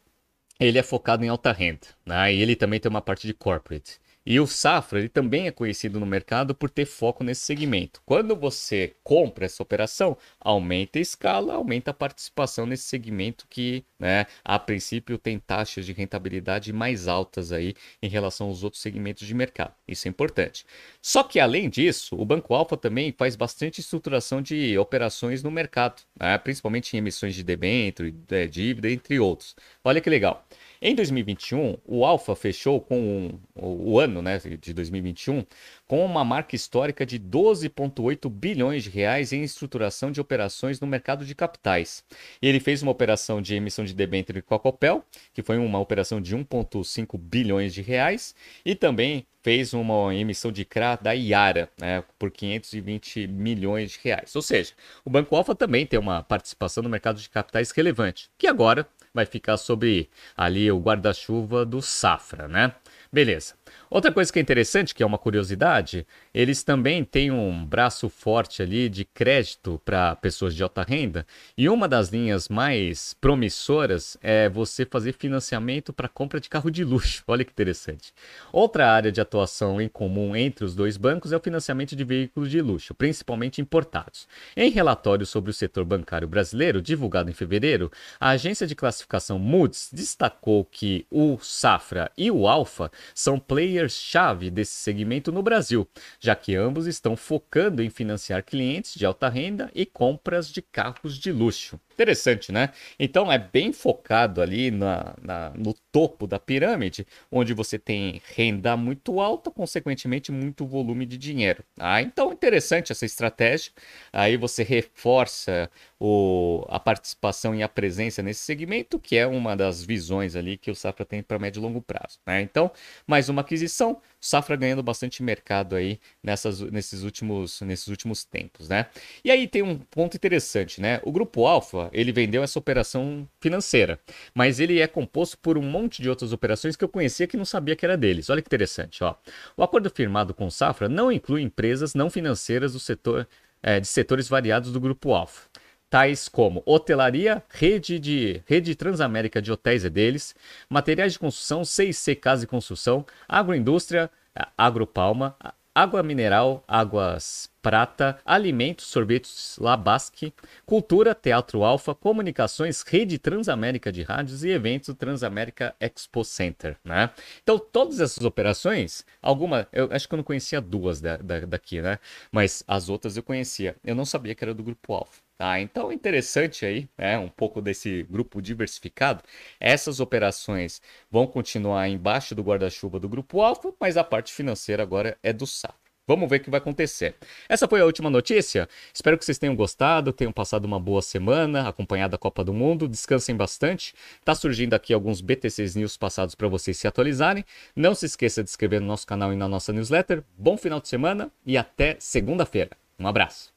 ele 0.58 0.78
é 0.78 0.82
focado 0.82 1.24
em 1.24 1.28
alta 1.28 1.52
renda, 1.52 1.86
né? 2.06 2.32
E 2.32 2.40
ele 2.40 2.56
também 2.56 2.80
tem 2.80 2.90
uma 2.90 3.02
parte 3.02 3.26
de 3.26 3.34
corporate. 3.34 4.00
E 4.26 4.40
o 4.40 4.46
Safra 4.46 4.98
ele 4.98 5.08
também 5.08 5.46
é 5.46 5.50
conhecido 5.50 6.00
no 6.00 6.06
mercado 6.06 6.54
por 6.54 6.70
ter 6.70 6.86
foco 6.86 7.22
nesse 7.22 7.42
segmento. 7.42 8.00
Quando 8.06 8.34
você 8.34 8.94
compra 9.02 9.44
essa 9.44 9.62
operação, 9.62 10.16
aumenta 10.40 10.98
a 10.98 11.02
escala, 11.02 11.54
aumenta 11.54 11.90
a 11.90 11.94
participação 11.94 12.64
nesse 12.64 12.84
segmento 12.84 13.46
que, 13.50 13.84
né, 13.98 14.26
a 14.42 14.58
princípio 14.58 15.18
tem 15.18 15.38
taxas 15.38 15.84
de 15.84 15.92
rentabilidade 15.92 16.72
mais 16.72 17.06
altas 17.06 17.52
aí 17.52 17.74
em 18.02 18.08
relação 18.08 18.48
aos 18.48 18.64
outros 18.64 18.80
segmentos 18.80 19.26
de 19.26 19.34
mercado. 19.34 19.74
Isso 19.86 20.08
é 20.08 20.10
importante. 20.10 20.64
Só 21.02 21.22
que 21.22 21.38
além 21.38 21.68
disso, 21.68 22.16
o 22.18 22.24
Banco 22.24 22.54
Alfa 22.54 22.76
também 22.76 23.12
faz 23.12 23.36
bastante 23.36 23.80
estruturação 23.80 24.40
de 24.40 24.78
operações 24.78 25.42
no 25.42 25.50
mercado, 25.50 26.02
né, 26.18 26.38
principalmente 26.38 26.94
em 26.94 26.98
emissões 26.98 27.34
de 27.34 27.42
debênture, 27.42 28.10
de 28.10 28.48
dívida, 28.48 28.90
entre 28.90 29.18
outros. 29.20 29.54
Olha 29.84 30.00
que 30.00 30.08
legal. 30.08 30.46
Em 30.80 30.94
2021, 30.94 31.78
o 31.84 32.04
Alfa 32.04 32.34
fechou 32.34 32.80
com 32.80 32.98
um, 32.98 33.38
o 33.54 33.98
ano 33.98 34.20
né, 34.20 34.38
de 34.38 34.72
2021 34.74 35.44
com 35.86 36.04
uma 36.04 36.24
marca 36.24 36.56
histórica 36.56 37.06
de 37.06 37.18
12,8 37.18 38.28
bilhões 38.28 38.84
de 38.84 38.90
reais 38.90 39.32
em 39.32 39.42
estruturação 39.42 40.10
de 40.10 40.20
operações 40.20 40.80
no 40.80 40.86
mercado 40.86 41.24
de 41.24 41.34
capitais. 41.34 42.04
E 42.40 42.48
ele 42.48 42.60
fez 42.60 42.82
uma 42.82 42.92
operação 42.92 43.40
de 43.40 43.54
emissão 43.54 43.84
de 43.84 43.94
debênture 43.94 44.42
com 44.42 44.54
a 44.54 44.58
Copel, 44.58 45.04
que 45.32 45.42
foi 45.42 45.58
uma 45.58 45.78
operação 45.78 46.20
de 46.20 46.36
1,5 46.36 47.18
bilhões 47.18 47.72
de 47.72 47.82
reais, 47.82 48.34
e 48.64 48.74
também 48.74 49.26
fez 49.44 49.74
uma 49.74 50.14
emissão 50.14 50.50
de 50.50 50.64
CRA 50.64 50.96
da 50.96 51.12
Iara, 51.12 51.68
né, 51.78 52.02
por 52.18 52.30
520 52.30 53.26
milhões 53.26 53.90
de 53.90 54.00
reais. 54.02 54.34
Ou 54.34 54.40
seja, 54.40 54.72
o 55.04 55.10
Banco 55.10 55.36
Alfa 55.36 55.54
também 55.54 55.84
tem 55.84 56.00
uma 56.00 56.22
participação 56.22 56.82
no 56.82 56.88
mercado 56.88 57.20
de 57.20 57.28
capitais 57.28 57.70
relevante, 57.70 58.30
que 58.38 58.46
agora 58.46 58.88
vai 59.14 59.24
ficar 59.24 59.56
sobre 59.56 60.10
ali 60.36 60.70
o 60.70 60.78
guarda-chuva 60.78 61.64
do 61.64 61.80
Safra, 61.80 62.48
né? 62.48 62.74
Beleza. 63.12 63.54
Outra 63.90 64.10
coisa 64.10 64.32
que 64.32 64.38
é 64.38 64.42
interessante, 64.42 64.94
que 64.94 65.02
é 65.02 65.06
uma 65.06 65.18
curiosidade, 65.18 66.06
eles 66.32 66.62
também 66.62 67.04
têm 67.04 67.30
um 67.30 67.64
braço 67.64 68.08
forte 68.08 68.62
ali 68.62 68.88
de 68.88 69.04
crédito 69.04 69.80
para 69.84 70.16
pessoas 70.16 70.54
de 70.54 70.62
alta 70.62 70.82
renda, 70.82 71.26
e 71.56 71.68
uma 71.68 71.86
das 71.86 72.08
linhas 72.08 72.48
mais 72.48 73.14
promissoras 73.20 74.16
é 74.20 74.48
você 74.48 74.84
fazer 74.84 75.12
financiamento 75.12 75.92
para 75.92 76.08
compra 76.08 76.40
de 76.40 76.48
carro 76.48 76.70
de 76.70 76.82
luxo. 76.82 77.22
Olha 77.28 77.44
que 77.44 77.52
interessante. 77.52 78.12
Outra 78.52 78.90
área 78.90 79.12
de 79.12 79.20
atuação 79.20 79.80
em 79.80 79.88
comum 79.88 80.34
entre 80.34 80.64
os 80.64 80.74
dois 80.74 80.96
bancos 80.96 81.32
é 81.32 81.36
o 81.36 81.40
financiamento 81.40 81.94
de 81.94 82.04
veículos 82.04 82.50
de 82.50 82.60
luxo, 82.60 82.94
principalmente 82.94 83.60
importados. 83.60 84.26
Em 84.56 84.70
relatório 84.70 85.24
sobre 85.24 85.50
o 85.50 85.54
setor 85.54 85.84
bancário 85.84 86.26
brasileiro, 86.26 86.82
divulgado 86.82 87.30
em 87.30 87.34
fevereiro, 87.34 87.92
a 88.18 88.30
agência 88.30 88.66
de 88.66 88.74
classificação 88.74 89.38
Moody's 89.38 89.88
destacou 89.92 90.64
que 90.64 91.06
o 91.10 91.38
Safra 91.40 92.10
e 92.16 92.30
o 92.30 92.48
Alfa 92.48 92.90
são 93.14 93.38
players-chave 93.54 94.50
desse 94.50 94.72
segmento 94.72 95.30
no 95.30 95.40
Brasil, 95.40 95.88
já 96.18 96.34
que 96.34 96.56
ambos 96.56 96.88
estão 96.88 97.14
focando 97.14 97.84
em 97.84 97.88
financiar 97.88 98.42
clientes 98.42 98.96
de 98.96 99.06
alta 99.06 99.28
renda 99.28 99.70
e 99.72 99.86
compras 99.86 100.50
de 100.50 100.60
carros 100.60 101.16
de 101.16 101.30
luxo. 101.30 101.78
Interessante, 101.92 102.50
né? 102.50 102.70
Então 102.98 103.30
é 103.30 103.38
bem 103.38 103.72
focado 103.72 104.42
ali 104.42 104.72
na, 104.72 105.14
na, 105.22 105.50
no 105.50 105.72
topo 105.94 106.26
da 106.26 106.40
pirâmide, 106.40 107.06
onde 107.30 107.54
você 107.54 107.78
tem 107.78 108.20
renda 108.34 108.76
muito 108.76 109.20
alta, 109.20 109.48
consequentemente 109.48 110.32
muito 110.32 110.66
volume 110.66 111.06
de 111.06 111.16
dinheiro. 111.16 111.62
Ah, 111.78 112.02
então 112.02 112.32
interessante 112.32 112.90
essa 112.90 113.06
estratégia. 113.06 113.70
Aí 114.12 114.36
você 114.36 114.64
reforça 114.64 115.70
o, 116.00 116.66
a 116.68 116.80
participação 116.80 117.54
e 117.54 117.62
a 117.62 117.68
presença 117.68 118.24
nesse 118.24 118.40
segmento, 118.40 118.98
que 118.98 119.16
é 119.16 119.24
uma 119.24 119.56
das 119.56 119.84
visões 119.84 120.34
ali 120.34 120.56
que 120.56 120.68
o 120.68 120.74
Safra 120.74 121.04
tem 121.04 121.22
para 121.22 121.38
médio 121.38 121.60
e 121.60 121.62
longo 121.62 121.80
prazo. 121.80 122.18
Né? 122.26 122.42
Então, 122.42 122.72
mais 123.06 123.28
uma 123.28 123.42
aquisição, 123.42 124.00
Safra 124.20 124.56
ganhando 124.56 124.82
bastante 124.82 125.22
mercado 125.22 125.76
aí 125.76 126.00
nessas, 126.22 126.60
nesses, 126.60 127.02
últimos, 127.02 127.60
nesses 127.60 127.88
últimos 127.88 128.24
tempos, 128.24 128.70
né? 128.70 128.86
E 129.22 129.30
aí 129.30 129.46
tem 129.46 129.62
um 129.62 129.76
ponto 129.76 130.16
interessante, 130.16 130.80
né? 130.80 130.98
O 131.04 131.12
Grupo 131.12 131.46
Alfa, 131.46 131.90
ele 131.92 132.10
vendeu 132.10 132.42
essa 132.42 132.58
operação 132.58 133.28
financeira, 133.38 134.00
mas 134.34 134.60
ele 134.60 134.80
é 134.80 134.86
composto 134.86 135.36
por 135.36 135.58
um 135.58 135.62
monte 135.62 135.83
de 135.88 136.08
outras 136.08 136.32
operações 136.32 136.76
que 136.76 136.84
eu 136.84 136.88
conhecia 136.88 137.26
que 137.26 137.36
não 137.36 137.44
sabia 137.44 137.76
que 137.76 137.84
era 137.84 137.96
deles. 137.96 138.30
Olha 138.30 138.42
que 138.42 138.48
interessante, 138.48 139.02
ó. 139.02 139.14
O 139.56 139.62
acordo 139.62 139.90
firmado 139.90 140.34
com 140.34 140.50
Safra 140.50 140.88
não 140.88 141.10
inclui 141.10 141.42
empresas 141.42 141.94
não 141.94 142.10
financeiras 142.10 142.72
do 142.72 142.80
setor, 142.80 143.26
é, 143.62 143.80
de 143.80 143.86
setores 143.86 144.28
variados 144.28 144.72
do 144.72 144.80
Grupo 144.80 145.12
Alfa 145.12 145.48
tais 145.94 146.28
como 146.28 146.60
hotelaria, 146.66 147.40
rede 147.48 148.00
de 148.00 148.42
rede 148.46 148.74
Transamérica 148.74 149.40
de 149.40 149.52
hotéis 149.52 149.84
é 149.84 149.88
deles, 149.88 150.34
materiais 150.68 151.12
de 151.12 151.20
construção, 151.20 151.62
6C 151.62 152.18
Casa 152.18 152.42
e 152.42 152.48
Construção, 152.48 153.06
agroindústria, 153.28 154.10
agropalma, 154.58 155.36
água 155.74 156.02
mineral, 156.02 156.62
águas 156.68 157.50
prata, 157.60 158.18
alimentos, 158.24 158.86
sorvetes 158.86 159.58
Labasque, 159.58 160.32
cultura, 160.64 161.14
teatro 161.14 161.64
alfa, 161.64 161.94
comunicações, 161.94 162.82
rede 162.82 163.18
Transamérica 163.18 163.90
de 163.90 164.02
rádios 164.02 164.44
e 164.44 164.50
eventos 164.50 164.94
Transamérica 164.94 165.74
Expo 165.80 166.22
Center, 166.24 166.76
né? 166.84 167.10
Então, 167.42 167.58
todas 167.58 168.00
essas 168.00 168.24
operações, 168.24 169.04
alguma, 169.20 169.66
eu 169.72 169.88
acho 169.90 170.06
que 170.06 170.14
eu 170.14 170.18
não 170.18 170.24
conhecia 170.24 170.60
duas 170.60 171.00
da, 171.00 171.16
da, 171.16 171.40
daqui, 171.40 171.80
né? 171.80 171.98
Mas 172.30 172.62
as 172.68 172.88
outras 172.88 173.16
eu 173.16 173.22
conhecia. 173.22 173.74
Eu 173.82 173.94
não 173.94 174.04
sabia 174.04 174.34
que 174.34 174.44
era 174.44 174.54
do 174.54 174.62
Grupo 174.62 174.92
Alfa. 174.92 175.23
Tá, 175.36 175.60
então 175.60 175.92
interessante 175.92 176.64
aí, 176.64 176.88
né, 176.96 177.18
um 177.18 177.28
pouco 177.28 177.60
desse 177.60 178.04
grupo 178.04 178.40
diversificado. 178.40 179.22
Essas 179.58 179.98
operações 179.98 180.80
vão 181.10 181.26
continuar 181.26 181.88
embaixo 181.88 182.36
do 182.36 182.42
guarda-chuva 182.42 183.00
do 183.00 183.08
grupo 183.08 183.40
Alfa, 183.40 183.72
mas 183.80 183.96
a 183.96 184.04
parte 184.04 184.32
financeira 184.32 184.84
agora 184.84 185.18
é 185.24 185.32
do 185.32 185.44
SAP. 185.44 185.74
Vamos 186.06 186.28
ver 186.28 186.36
o 186.36 186.40
que 186.40 186.50
vai 186.50 186.58
acontecer. 186.58 187.16
Essa 187.48 187.66
foi 187.66 187.80
a 187.80 187.84
última 187.84 188.10
notícia. 188.10 188.68
Espero 188.92 189.16
que 189.16 189.24
vocês 189.24 189.38
tenham 189.38 189.56
gostado, 189.56 190.12
tenham 190.12 190.32
passado 190.32 190.66
uma 190.66 190.78
boa 190.78 191.00
semana, 191.00 191.66
acompanhado 191.66 192.14
a 192.14 192.18
Copa 192.18 192.44
do 192.44 192.52
Mundo. 192.52 192.86
Descansem 192.86 193.34
bastante. 193.34 193.94
Tá 194.22 194.34
surgindo 194.34 194.74
aqui 194.74 194.92
alguns 194.92 195.22
BTCs 195.22 195.74
News 195.74 195.96
passados 195.96 196.34
para 196.34 196.46
vocês 196.46 196.76
se 196.76 196.86
atualizarem. 196.86 197.44
Não 197.74 197.94
se 197.94 198.04
esqueça 198.04 198.44
de 198.44 198.50
inscrever 198.50 198.82
no 198.82 198.86
nosso 198.86 199.06
canal 199.06 199.32
e 199.32 199.36
na 199.36 199.48
nossa 199.48 199.72
newsletter. 199.72 200.22
Bom 200.36 200.58
final 200.58 200.78
de 200.78 200.88
semana 200.88 201.32
e 201.46 201.56
até 201.56 201.96
segunda-feira. 201.98 202.70
Um 202.98 203.06
abraço. 203.06 203.53